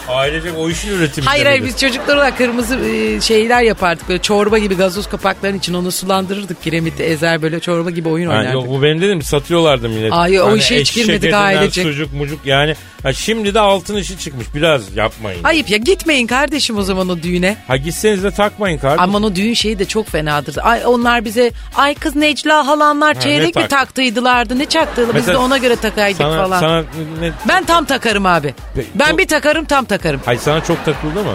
[0.08, 1.28] Ailecek o işin üretimi.
[1.28, 4.10] Hayır hayır biz çocuklar olarak kırmızı e, şeyler yapardık.
[4.10, 6.64] Böyle çorba gibi gazoz kapaklarının için onu sulandırırdık.
[6.64, 8.54] Kiremiti ezer böyle çorba gibi oyun oynardık.
[8.54, 10.14] yok bu benim dedim satıyorlardı millet.
[10.14, 11.84] Ay, o işe hiç girmedik ailecek.
[11.84, 12.76] Sucuk mucuk yani.
[13.04, 15.44] Ha, şimdi de altın işi çıkmış biraz yapmayın.
[15.44, 17.58] Ayıp ya gitmeyin kardeşim o zaman o düğüne.
[17.68, 19.04] Ha gitseniz de takmayın kardeşim.
[19.04, 20.58] Aman o düğün şeyi de çok fenadır.
[20.62, 25.14] Ay onlar bize ay kız Necla halanlar ne çeyrek mi tak- taktıydılardı ne çaktıydı biz
[25.16, 26.60] Mesela de ona göre takaydık sana, falan.
[26.60, 26.82] Sana
[27.22, 28.48] ne, Ben tam takarım abi.
[28.78, 30.22] Pe- Ben çok- bir takarım tam takarım.
[30.26, 31.34] Hayır sana çok takıldı mı?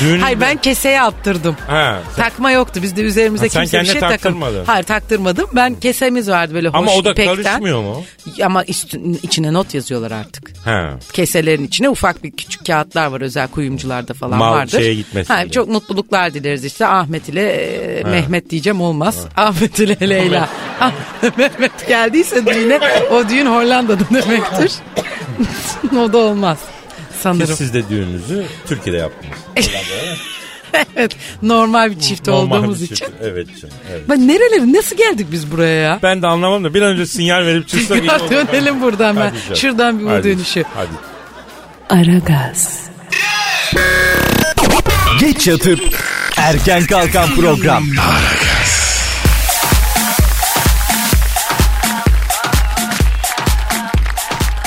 [0.00, 0.22] Düğününde...
[0.22, 1.56] Hayır ben keseye attırdım.
[1.66, 2.80] Ha, sen- Takma yoktu.
[2.82, 4.64] Bizde üzerimize Ha, kimse bir şey taktırmadın.
[4.64, 5.46] Hayır taktırmadım.
[5.52, 7.42] Ben kesemiz vardı böyle hoş Ama o da ipekten.
[7.42, 8.04] karışmıyor mu?
[8.44, 10.50] Ama üstün, içine not yazıyorlar artık.
[10.64, 10.90] Ha.
[11.12, 14.78] Keselerin içine ufak bir küçük kağıtlar var özel kuyumcularda falan Mal vardır.
[14.80, 15.50] şeye gitmesin Ha, diye.
[15.52, 19.26] çok mutluluklar dileriz işte Ahmet ile e, Mehmet diyeceğim olmaz.
[19.36, 20.48] Ahmet ile Leyla.
[20.80, 20.92] Ah,
[21.36, 22.80] Mehmet geldiyse düğüne
[23.12, 24.72] o düğün Hollanda'da demektir.
[25.98, 26.58] o da olmaz.
[27.18, 27.56] Ki Sanırım.
[27.56, 29.36] siz de düğününüzü Türkiye'de yaptınız.
[30.96, 31.16] evet.
[31.42, 32.94] Normal bir çift Normal olduğumuz bir için.
[32.96, 33.08] şey.
[33.22, 33.74] Evet canım.
[33.92, 34.02] Evet.
[34.08, 35.98] Ben nereleri nasıl geldik biz buraya ya?
[36.02, 38.30] Ben de anlamam da bir an önce sinyal verip çıksak iyi olur.
[38.30, 39.32] dönelim buradan ben.
[39.48, 39.60] Hadi.
[39.60, 40.24] Şuradan bir U Hadi.
[40.36, 40.64] dönüşü.
[40.74, 40.88] Hadi.
[41.90, 42.80] Aragaz,
[45.20, 45.80] Geç yatıp
[46.36, 47.84] erken kalkan program.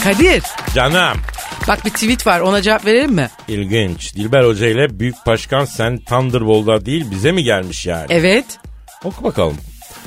[0.03, 0.43] Kadir
[0.75, 1.17] Canım.
[1.71, 3.29] Bak bir tweet var ona cevap verelim mi?
[3.47, 4.15] İlginç.
[4.15, 8.05] Dilber Hoca ile Büyük Başkan sen Thunderbolt'a değil bize mi gelmiş yani?
[8.09, 8.45] Evet.
[9.03, 9.57] Oku bakalım.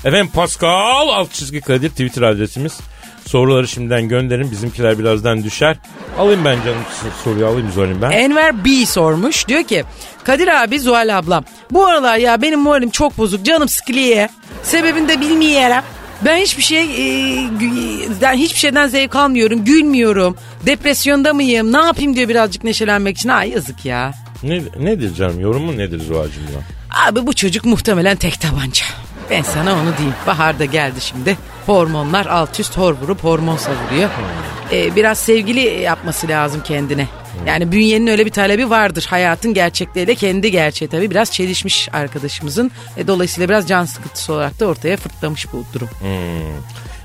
[0.05, 2.81] Efendim Pascal alt çizgi Kadir Twitter adresimiz.
[3.27, 4.51] Soruları şimdiden gönderin.
[4.51, 5.77] Bizimkiler birazdan düşer.
[6.19, 6.83] Alayım ben canım
[7.25, 8.11] soruyu alayım sorayım ben.
[8.11, 9.49] Enver B sormuş.
[9.49, 9.85] Diyor ki
[10.25, 11.45] Kadir abi Zuhal ablam.
[11.71, 13.45] Bu aralar ya benim moralim çok bozuk.
[13.45, 14.29] Canım sıkılıyor.
[14.63, 15.85] Sebebini de bilmiyorum.
[16.25, 17.49] Ben hiçbir şey e,
[18.33, 19.65] hiçbir şeyden zevk almıyorum.
[19.65, 20.37] Gülmüyorum.
[20.67, 21.73] Depresyonda mıyım?
[21.73, 23.29] Ne yapayım diyor birazcık neşelenmek için.
[23.29, 24.13] Ay yazık ya.
[24.43, 26.61] Ne, nedir canım yorumun nedir Zuhal'cığım ya?
[27.09, 28.85] Abi bu çocuk muhtemelen tek tabanca.
[29.31, 30.15] Ben sana onu diyeyim.
[30.27, 31.39] Bahar da geldi şimdi.
[31.67, 34.11] Hormonlar alt üst hor vurup hormon savuruyor.
[34.73, 37.09] Ee, biraz sevgili yapması lazım kendine.
[37.47, 39.07] Yani bünyenin öyle bir talebi vardır.
[39.11, 42.71] Hayatın gerçekleriyle kendi gerçeği tabii biraz çelişmiş arkadaşımızın.
[42.97, 45.89] E, dolayısıyla biraz can sıkıntısı olarak da ortaya fırtlamış bu durum.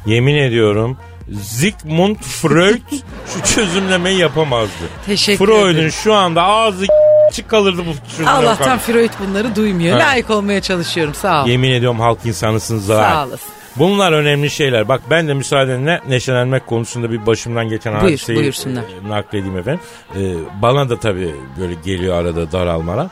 [0.06, 0.98] Yemin ediyorum
[1.44, 2.82] Sigmund Freud
[3.34, 4.72] şu çözümlemeyi yapamazdı.
[5.06, 6.86] Teşekkür Freud'un şu anda ağzı
[7.34, 8.30] çık kalırdı bu çözümleri.
[8.36, 9.96] Allah'tan Freud bunları duymuyor.
[9.98, 10.06] Evet.
[10.08, 11.48] Layık olmaya çalışıyorum sağ ol.
[11.48, 13.00] Yemin ediyorum halk insanısın Zuhal.
[13.14, 13.59] Sağ olasın.
[13.80, 14.88] Bunlar önemli şeyler.
[14.88, 18.82] Bak ben de müsaadenle neşelenmek konusunda bir başımdan geçen Buyur, hadiseyi buyursunlar.
[19.06, 19.82] e, nakledeyim efendim.
[20.16, 20.22] E,
[20.62, 23.08] bana da tabii böyle geliyor arada daralmalar.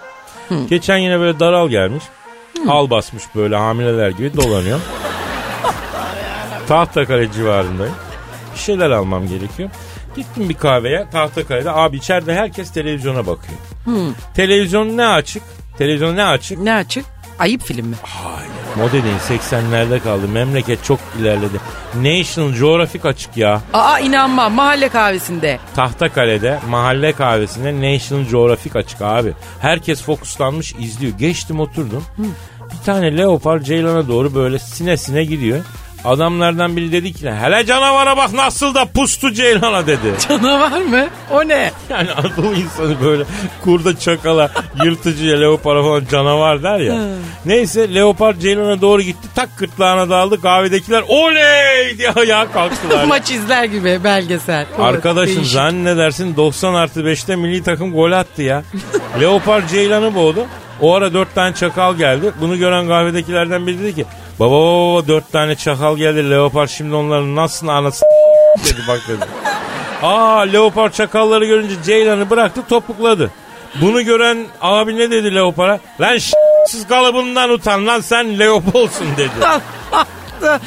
[0.69, 2.03] Geçen yine böyle daral gelmiş.
[2.67, 4.79] Al basmış böyle hamileler gibi dolanıyor.
[6.67, 7.95] Tahtakale civarındayım.
[8.55, 9.69] Bir şeyler almam gerekiyor.
[10.15, 11.71] Gittim bir kahveye Tahtakale'de.
[11.71, 13.59] Abi içeride herkes televizyona bakıyor.
[14.35, 15.43] Televizyon ne açık?
[15.77, 16.59] Televizyon ne açık?
[16.59, 17.05] Ne açık?
[17.39, 17.95] Ayıp film mi?
[18.77, 20.27] Modelin 80'lerde kaldı.
[20.27, 21.57] Memleket çok ilerledi.
[21.95, 23.61] National Geographic açık ya.
[23.73, 25.59] Aa inanmam mahalle kahvesinde.
[25.75, 29.33] Tahtakale'de mahalle kahvesinde National Geographic açık abi.
[29.59, 31.13] Herkes fokuslanmış izliyor.
[31.17, 32.03] Geçtim oturdum.
[32.71, 35.59] Bir tane leopar Ceylan'a doğru böyle sine sine gidiyor.
[36.05, 40.13] Adamlardan biri dedi ki hele canavara bak nasıl da pustu Ceylan'a dedi.
[40.29, 41.07] Canavar mı?
[41.31, 41.71] O ne?
[41.89, 43.23] Yani Anadolu insanı böyle
[43.63, 44.51] kurda çakala
[44.83, 46.95] yırtıcıya leopara falan canavar der ya.
[47.45, 53.03] Neyse leopar Ceylan'a doğru gitti tak gırtlağına daldı kahvedekiler oley diye ayağa kalktılar.
[53.07, 54.65] Maç izler gibi belgesel.
[54.79, 55.53] Arkadaşım Değişik.
[55.53, 58.63] zannedersin 90 artı 5'te milli takım gol attı ya.
[59.21, 60.45] Leopar Ceylan'ı boğdu.
[60.81, 62.31] O ara dört tane çakal geldi.
[62.41, 64.05] Bunu gören kahvedekilerden biri dedi ki
[64.39, 66.29] baba baba dört tane çakal geldi.
[66.29, 68.05] Leopar şimdi onların nasıl anası
[68.65, 69.25] dedi bak dedi.
[70.03, 73.31] Aa Leopar çakalları görünce Ceylan'ı bıraktı topukladı.
[73.81, 75.79] Bunu gören abi ne dedi Leopar'a?
[76.01, 76.17] Lan
[76.67, 79.31] siz kalıbından utan lan sen Leopold'sun dedi.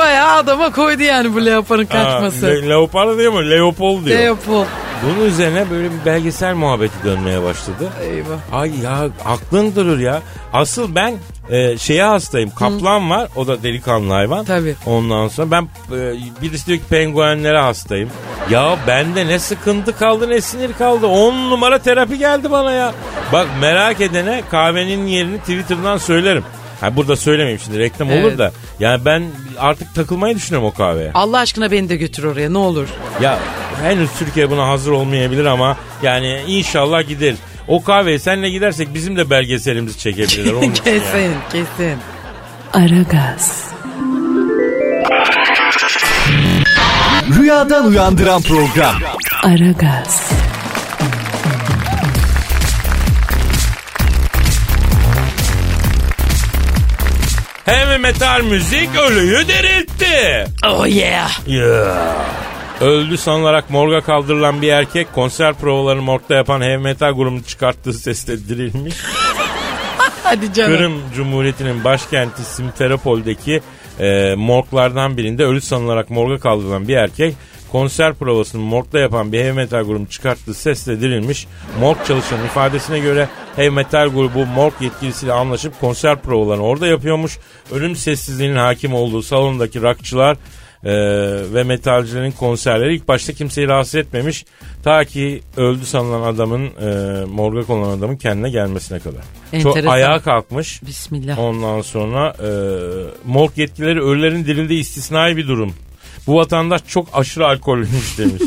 [0.00, 2.46] Bayağı adama koydu yani bu leoparın kaçması.
[2.46, 3.50] Le- Leopar diyor mu?
[3.50, 4.18] Leopold diyor.
[4.18, 4.66] Leopold.
[5.04, 7.88] Bunun üzerine böyle bir belgesel muhabbeti dönmeye başladı.
[8.02, 8.60] Eyvah.
[8.60, 10.22] Ay ya aklın durur ya.
[10.52, 11.14] Asıl ben
[11.50, 12.50] e, şeye hastayım.
[12.50, 13.28] Kaplan var.
[13.36, 14.44] O da delikanlı hayvan.
[14.44, 14.74] Tabii.
[14.86, 15.62] Ondan sonra ben
[15.96, 18.10] e, birisi diyor ki penguenlere hastayım.
[18.50, 21.06] Ya bende ne sıkıntı kaldı ne sinir kaldı.
[21.06, 22.92] 10 numara terapi geldi bana ya.
[23.32, 26.44] Bak merak edene kahvenin yerini Twitter'dan söylerim.
[26.80, 28.38] Ha burada söylemeyeyim şimdi reklam olur Evet.
[28.38, 28.52] da.
[28.80, 29.22] Yani ben
[29.58, 31.10] artık takılmayı düşünüyorum o kahveye.
[31.14, 32.88] Allah aşkına beni de götür oraya ne olur.
[33.20, 33.38] Ya
[33.82, 37.34] henüz Türkiye buna hazır olmayabilir ama yani inşallah gider.
[37.68, 40.52] O kahveye seninle gidersek bizim de belgeselimizi çekebilirler.
[40.52, 40.98] Onun için yani.
[41.00, 41.98] kesin kesin.
[42.72, 43.70] Aragaz,
[47.38, 48.94] Rüyadan uyandıran program.
[49.44, 50.30] Aragaz,
[57.70, 60.46] Heavy metal müzik ölüyü diriltti.
[60.66, 61.30] Oh yeah.
[61.46, 62.24] Yeah.
[62.80, 68.48] Öldü sanılarak morga kaldırılan bir erkek konser provalarını morgda yapan heavy metal grubunun çıkarttığı sesle
[68.48, 68.94] dirilmiş.
[70.22, 70.76] Hadi canım.
[70.76, 73.60] Kırım Cumhuriyeti'nin başkenti Simferopol'deki
[74.00, 77.34] e, morglardan birinde ölü sanılarak morga kaldırılan bir erkek
[77.72, 81.46] konser provasını morgda yapan bir heavy metal grubunun çıkarttığı sesle dirilmiş.
[81.80, 87.38] Morg çalışanın ifadesine göre heavy metal grubu morg yetkilisiyle anlaşıp konser provalarını orada yapıyormuş.
[87.72, 90.36] Ölüm sessizliğinin hakim olduğu salondaki rockçılar
[90.84, 90.92] e,
[91.54, 94.44] ve metalcilerin konserleri ilk başta kimseyi rahatsız etmemiş.
[94.82, 99.22] Ta ki öldü sanılan adamın e, morga konulan adamın kendine gelmesine kadar.
[99.62, 100.82] Çok ayağa kalkmış.
[100.82, 101.38] Bismillah.
[101.38, 102.50] Ondan sonra e,
[103.24, 105.74] morg yetkilileri ölülerin dirildiği istisnai bir durum.
[106.26, 108.42] Bu vatandaş çok aşırı alkollüymüş demiş.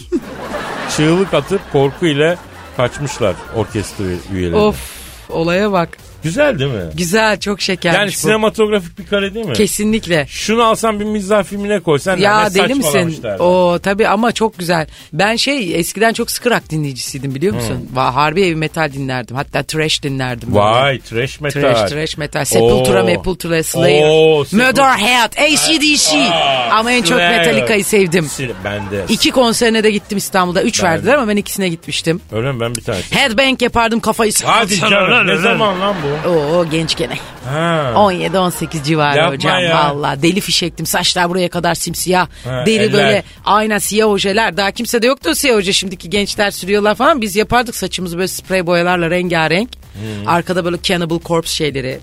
[0.98, 2.38] çığlık atıp korkuyla
[2.78, 4.56] kaçmışlar orkestra üyeleri.
[4.56, 4.92] Of
[5.30, 5.98] olaya bak.
[6.24, 6.82] Güzel değil mi?
[6.98, 8.12] Güzel çok şekermiş Yani bu.
[8.12, 9.54] sinematografik bir kare değil mi?
[9.54, 10.26] Kesinlikle.
[10.30, 13.24] Şunu alsan bir mizah filmine koysan Ya deli misin?
[13.40, 14.88] O tabii ama çok güzel.
[15.14, 17.90] Ben şey eskiden çok sıkı rock dinleyicisiydim biliyor musun?
[17.94, 19.36] Va Harbi heavy metal dinlerdim.
[19.36, 20.50] Hatta trash dinlerdim.
[20.50, 20.60] böyle.
[20.66, 21.62] Vay trash metal.
[21.62, 22.46] Trash, trash metal.
[22.46, 23.06] Sepultura, Oo.
[23.06, 26.18] Mepultura, Slayer, Oo, Murderhead, ACDC.
[26.72, 27.18] Ama en çok.
[27.18, 28.28] Metallica'yı sevdim.
[28.64, 29.06] Ben de.
[29.10, 30.64] İki konserine de gittim İstanbul'da.
[30.64, 32.22] Üç Ben verdiler ama ben ikisine gitmiştim.
[32.32, 33.16] Öyle mi ben bir tanesi?
[33.16, 36.13] Headbang yapardım kafayı Hadi canım ne zaman lan bu?
[36.28, 37.18] Oo genç gene.
[37.50, 37.92] Ha.
[37.96, 39.96] 17-18 civarı Yapma hocam ya.
[39.96, 40.22] valla.
[40.22, 40.86] Deli fişektim.
[40.86, 42.28] Saçlar buraya kadar simsiyah.
[42.46, 42.94] Ha, Deri eller.
[42.94, 44.58] böyle aynen siyah ojeler.
[44.58, 45.74] Daha kimse de yoktu o siyah oje.
[45.74, 47.22] Şimdiki gençler sürüyorlar falan.
[47.22, 49.70] Biz yapardık saçımızı böyle sprey boyalarla rengarenk.
[49.94, 50.28] Hmm.
[50.28, 52.00] Arkada böyle Cannibal Corpse şeyleri.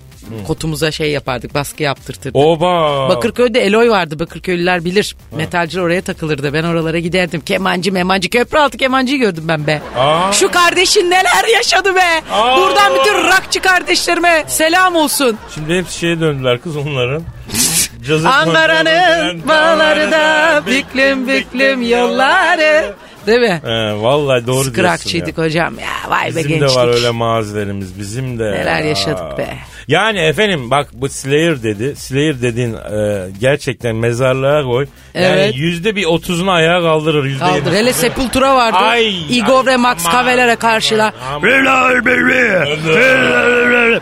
[0.47, 2.35] Kotumuza şey yapardık baskı yaptırtırdık.
[2.35, 3.09] Oba.
[3.09, 4.19] Bakırköy'de Eloy vardı.
[4.19, 5.15] Bakırköylüler bilir.
[5.37, 6.53] Metalciler oraya takılırdı.
[6.53, 7.41] Ben oralara giderdim.
[7.41, 8.29] Kemancı memancı.
[8.29, 9.81] Köprü altı kemancıyı gördüm ben be.
[9.97, 10.31] Aa.
[10.33, 12.21] Şu kardeşin neler yaşadı be.
[12.31, 12.57] Aa.
[12.57, 15.37] Buradan bütün rockçı kardeşlerime selam olsun.
[15.55, 17.23] Şimdi hepsi şeye döndüler kız onların.
[18.25, 22.93] Ankara'nın bağları da büklüm büklüm yolları.
[23.27, 23.61] Değil mi?
[23.63, 25.43] He, vallahi doğru diyorsun Skrakçıydık ya.
[25.43, 26.09] hocam ya.
[26.09, 26.69] Vay be Bizim gençlik.
[26.69, 28.43] de var öyle mazilerimiz bizim de.
[28.51, 28.85] Neler Aa.
[28.85, 29.57] yaşadık be.
[29.91, 31.95] Yani efendim bak bu Slayer dedi.
[31.95, 34.87] Slayer dediğin e, gerçekten mezarlığa koy.
[35.13, 35.45] Evet.
[35.55, 37.25] Yani yüzde bir otuzunu ayağa kaldırır.
[37.25, 37.73] Yüzde Kaldır.
[37.73, 38.77] Hele Sepultura vardı.
[38.77, 41.13] Ay, Igor ay, ve Max Cavalera karşılar.
[41.29, 41.49] aman.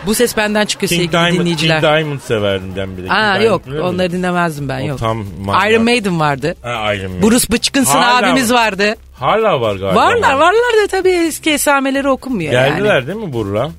[0.05, 1.81] Bu ses benden çıkıyor King sevgili Diamond, King dinleyiciler.
[1.81, 3.11] Diamond severdim ben bir de.
[3.11, 4.99] Aa King yok Diamond onları dinlemezdim ben O yok.
[4.99, 5.71] tam manyak.
[5.71, 6.55] Iron Maiden vardı.
[6.61, 7.29] Ha, Iron Maiden.
[7.31, 8.59] Bruce Bıçkınsın Hala abimiz var.
[8.65, 8.95] vardı.
[9.13, 9.95] Hala var galiba.
[9.95, 13.07] Varlar varlar da tabii eski esameleri okunmuyor Geldiler yani.
[13.07, 13.71] değil mi Burla?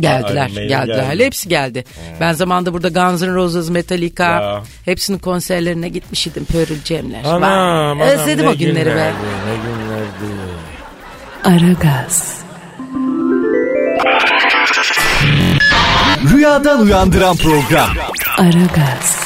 [0.00, 1.12] Geldiler, Iron geldiler.
[1.12, 1.24] geldi.
[1.24, 1.84] Hepsi geldi.
[2.20, 4.62] Ben zamanında burada Guns N' Roses, Metallica, Ya.
[4.84, 6.44] hepsinin konserlerine gitmiştim.
[6.44, 7.24] Pearl Jam'ler.
[7.24, 8.94] Anam, Vay, anam, Özledim o günleri be.
[8.94, 9.12] Ne
[9.64, 10.38] günlerdi.
[11.44, 12.38] Aragaz,
[16.34, 17.88] Rüyadan uyandıran program.
[18.38, 19.16] Aragaz,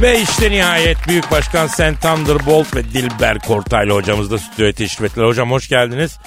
[0.00, 5.26] Ve işte nihayet Büyük Başkan Sen Thunderbolt ve Dilber Kortaylı hocamız da stüdyoya teşrif ettiler.
[5.26, 6.18] Hocam hoş geldiniz.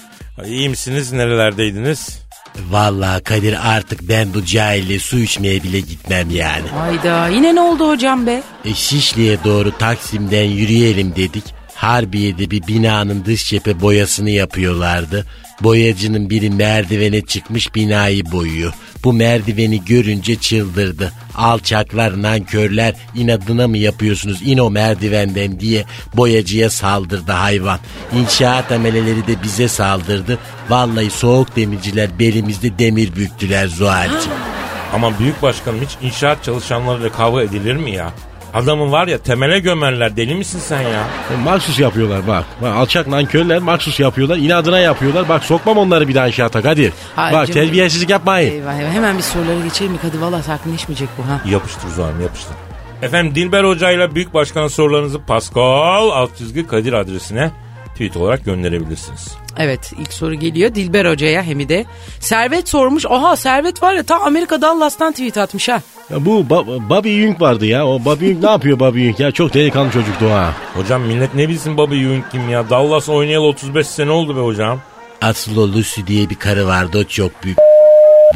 [0.46, 1.12] İyi misiniz?
[1.12, 2.20] Nerelerdeydiniz?
[2.70, 6.68] Vallahi Kadir artık ben bu cahille su içmeye bile gitmem yani.
[6.68, 8.44] Hayda yine ne oldu hocam be?
[8.66, 11.44] E, Şişli'ye doğru Taksim'den yürüyelim dedik.
[11.80, 15.26] Harbiye'de bir binanın dış cephe boyasını yapıyorlardı.
[15.62, 18.74] Boyacının biri merdivene çıkmış binayı boyuyor.
[19.04, 21.14] Bu merdiveni görünce çıldırdı.
[21.36, 27.80] Alçaklar, nankörler inadına mı yapıyorsunuz in o merdivenden diye boyacıya saldırdı hayvan.
[28.16, 30.38] İnşaat ameleleri de bize saldırdı.
[30.70, 34.32] Vallahi soğuk demirciler belimizde demir büktüler Zuhal'cığım.
[34.94, 38.14] Ama Büyük Başkanım hiç inşaat çalışanlarıyla kavga edilir mi ya?
[38.54, 40.18] Adamı var ya temele gömerler.
[40.18, 41.04] Deli misin sen ya?
[41.44, 42.46] Maksus yapıyorlar bak.
[42.62, 44.38] bak alçak nankörler maksus yapıyorlar.
[44.38, 45.30] inadına yapıyorlar.
[45.30, 46.94] Bak sokmam onları bir daha inşaata Kadir.
[47.16, 47.62] Hayır bak canım.
[47.62, 48.52] terbiyesizlik yapmayın.
[48.52, 49.98] Eyvah eyvah hemen bir sorulara geçelim mi?
[50.02, 51.42] Hadi valla sakinleşmeyecek bu ha.
[51.46, 52.56] Yapıştır Zuhal'im yapıştır.
[53.02, 57.52] Efendim Dilber Hoca ile Büyük Başkan'ın sorularınızı Pascal alt çizgi Kadir adresine
[58.00, 59.28] tweet olarak gönderebilirsiniz.
[59.58, 61.86] Evet ilk soru geliyor Dilber Hoca'ya hem de.
[62.20, 63.06] Servet sormuş.
[63.06, 65.82] Oha Servet var ya ta Amerika Dallas'tan tweet atmış ha.
[66.10, 67.88] Ya bu Ba- Bobby Yünk vardı ya.
[67.88, 69.32] O Bobby Yünk ne yapıyor Bobby Yünk ya?
[69.32, 70.54] Çok delikanlı çocuktu ha.
[70.76, 72.70] Hocam millet ne bilsin Bobby Ewing kim ya?
[72.70, 74.80] Dallas oynayalı 35 sene oldu be hocam.
[75.22, 77.58] Asıl o Lucy diye bir karı vardı o çok büyük.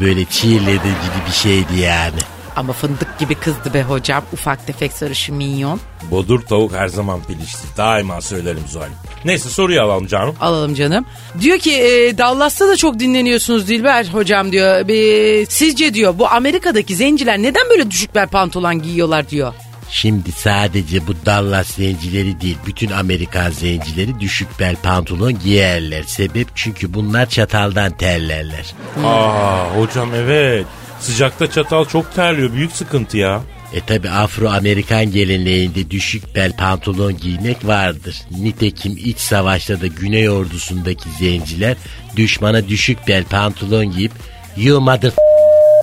[0.00, 2.18] Böyle cheerleader gibi bir şeydi yani.
[2.56, 4.24] Ama fındık gibi kızdı be hocam.
[4.32, 5.80] Ufak tefek sarışı minyon.
[6.10, 7.66] Bodur tavuk her zaman pilişti.
[7.76, 8.92] Daima söylerim Zuhal'im.
[9.24, 10.34] Neyse soruyu alalım canım.
[10.40, 11.06] Alalım canım.
[11.40, 14.88] Diyor ki e, Dallas'ta da çok dinleniyorsunuz Dilber hocam diyor.
[14.88, 19.54] E, sizce diyor bu Amerika'daki zenciler neden böyle düşük bel pantolon giyiyorlar diyor.
[19.90, 26.02] Şimdi sadece bu Dallas zencileri değil bütün Amerikan zencileri düşük bel pantolon giyerler.
[26.02, 28.74] Sebep çünkü bunlar çataldan terlerler.
[29.04, 30.66] Aa hocam evet.
[31.04, 32.52] Sıcakta çatal çok terliyor.
[32.52, 33.42] Büyük sıkıntı ya.
[33.72, 38.16] E tabi Afro-Amerikan geleneğinde düşük bel pantolon giymek vardır.
[38.30, 41.76] Nitekim iç savaşta da Güney ordusundaki zenciler
[42.16, 44.12] düşmana düşük bel pantolon giyip
[44.56, 45.12] you mother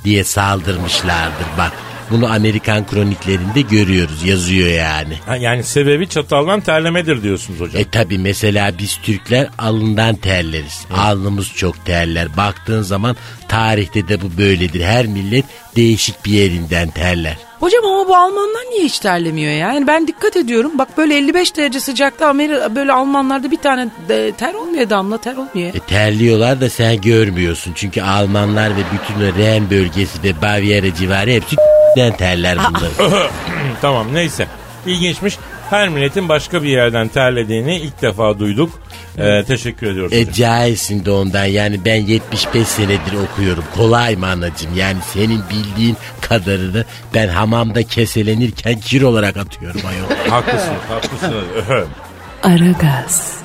[0.03, 1.71] diye saldırmışlardır bak.
[2.11, 5.13] Bunu Amerikan kroniklerinde görüyoruz yazıyor yani.
[5.25, 7.81] Ha, yani sebebi çataldan terlemedir diyorsunuz hocam.
[7.81, 10.85] E tabi mesela biz Türkler alından terleriz.
[10.97, 12.37] Alnımız çok terler.
[12.37, 13.15] Baktığın zaman
[13.47, 14.83] tarihte de bu böyledir.
[14.83, 15.45] Her millet
[15.75, 17.37] değişik bir yerinden terler.
[17.59, 19.57] Hocam ama bu Almanlar niye hiç terlemiyor ya?
[19.57, 20.71] Yani ben dikkat ediyorum.
[20.77, 25.35] Bak böyle 55 derece sıcakta Amerika böyle Almanlarda bir tane de ter olmuyor damla ter
[25.35, 25.75] olmuyor.
[25.75, 27.73] E terliyorlar da sen görmüyorsun.
[27.75, 31.55] Çünkü Almanlar ve bütün o Ren bölgesi ve Bavyera civarı hepsi
[31.97, 33.27] den terler bunları.
[33.81, 34.47] tamam neyse.
[34.85, 35.37] İlginçmiş.
[35.69, 38.79] Her milletin başka bir yerden terlediğini ilk defa duyduk.
[39.17, 40.13] Ee, teşekkür ediyoruz.
[40.13, 43.63] E cahilsin de ondan yani ben 75 senedir okuyorum.
[43.75, 44.77] Kolay mı anacığım?
[44.77, 50.19] Yani senin bildiğin kadarını ben hamamda keselenirken kir olarak atıyorum ayol.
[50.29, 51.43] haklısınız, haklısınız.
[51.55, 51.85] Öhö.
[52.43, 53.41] Aragaz,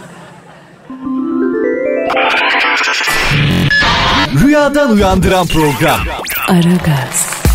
[4.44, 6.00] Rüyadan uyandıran program.
[6.48, 7.45] Aragaz,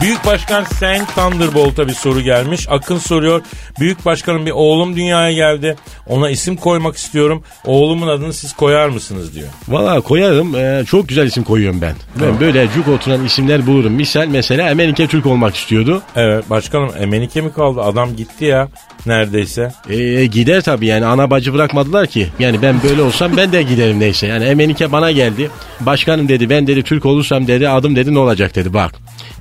[0.00, 2.66] Büyük Başkan Sen Thunderbolt'a bir soru gelmiş.
[2.70, 3.42] Akın soruyor.
[3.80, 5.76] Büyük Başkanım bir oğlum dünyaya geldi.
[6.06, 7.42] Ona isim koymak istiyorum.
[7.64, 9.48] Oğlumun adını siz koyar mısınız diyor.
[9.68, 10.54] Valla koyarım.
[10.54, 11.94] Ee, çok güzel isim koyuyorum ben.
[12.22, 13.92] Ben böyle cuk oturan isimler bulurum.
[13.92, 16.02] Misal mesela Emenike Türk olmak istiyordu.
[16.16, 17.80] Evet başkanım Emenike mi kaldı?
[17.82, 18.68] Adam gitti ya
[19.06, 19.72] neredeyse.
[19.90, 22.28] Ee, gider tabii yani ana bacı bırakmadılar ki.
[22.38, 24.26] Yani ben böyle olsam ben de giderim neyse.
[24.26, 25.50] Yani Emenike bana geldi.
[25.80, 28.94] Başkanım dedi ben dedi Türk olursam dedi adım dedi ne olacak dedi bak.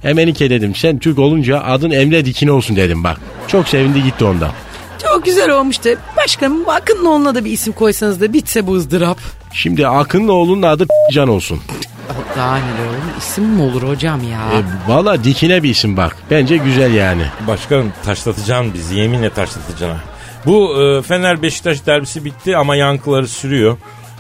[0.06, 3.18] Emenike dedim sen Türk olunca adın Emre Dikine olsun dedim bak.
[3.48, 4.52] Çok sevindi gitti ondan.
[5.04, 5.90] Çok güzel olmuştu.
[6.18, 9.18] Başkanım Akın'ın oğluna da bir isim koysanız da bitse bu ızdırap.
[9.54, 11.60] Şimdi Akın'ın oğlunun adı Can olsun.
[12.38, 14.40] Daha neler oğlum isim mi olur hocam ya?
[14.60, 16.18] E, Valla Dikine bir isim bak.
[16.32, 17.24] Bence güzel yani.
[17.48, 19.98] Başkanım taşlatacaksın bizi yeminle taşlatacaksın ha.
[20.46, 23.78] Bu e, Fener Beşiktaş derbisi bitti ama yankıları sürüyor.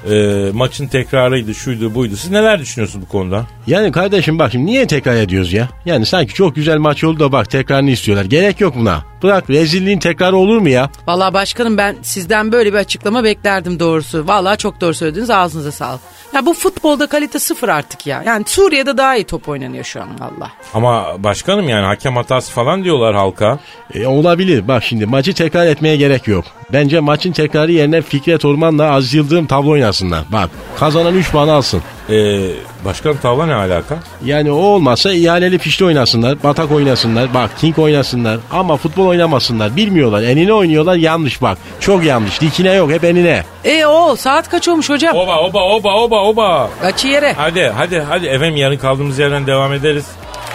[0.09, 0.15] E,
[0.53, 2.15] maçın tekrarıydı şuydu buydu.
[2.17, 3.45] Siz neler düşünüyorsunuz bu konuda?
[3.67, 5.69] Yani kardeşim bak şimdi niye tekrar ediyoruz ya?
[5.85, 8.25] Yani sanki çok güzel maç oldu da bak tekrarını istiyorlar.
[8.25, 9.03] Gerek yok buna.
[9.23, 10.89] Bırak rezilliğin tekrarı olur mu ya?
[11.07, 14.27] Vallahi başkanım ben sizden böyle bir açıklama beklerdim doğrusu.
[14.27, 16.01] Vallahi çok doğru söylediniz ağzınıza sağlık.
[16.33, 18.23] Ya bu futbolda kalite sıfır artık ya.
[18.25, 20.51] Yani Suriye'de daha iyi top oynanıyor şu an valla.
[20.73, 23.59] Ama başkanım yani hakem hatası falan diyorlar halka.
[23.93, 24.67] E, olabilir.
[24.67, 26.45] Bak şimdi maçı tekrar etmeye gerek yok.
[26.73, 30.23] Bence maçın tekrarı yerine Fikret Orman'la Aziz Yıldırım tablo oynasınlar.
[30.31, 30.49] Bak
[30.79, 31.81] kazanan 3 puan alsın.
[32.09, 32.39] E,
[32.85, 33.95] başkanım tavla ne alaka?
[34.25, 39.75] Yani o olmazsa ihaleli pişti oynasınlar, batak oynasınlar, bak king oynasınlar ama futbol oynamasınlar.
[39.75, 40.23] Bilmiyorlar.
[40.23, 41.57] Enine oynuyorlar yanlış bak.
[41.79, 42.41] Çok yanlış.
[42.41, 43.43] Dikine yok hep enine.
[43.63, 45.15] E o saat kaç olmuş hocam?
[45.15, 46.69] Oba oba oba oba oba.
[46.81, 47.33] Kaçı yere?
[47.33, 50.05] Hadi hadi hadi efendim yarın kaldığımız yerden devam ederiz.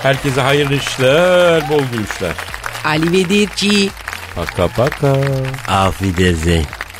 [0.02, 2.32] Herkese hayırlı işler, bol gülüşler.
[2.84, 3.90] Ali Vedirci.
[4.36, 5.16] Paka paka.
[5.68, 6.64] Auf Wiedersehen.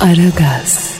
[0.00, 0.91] Aragaz.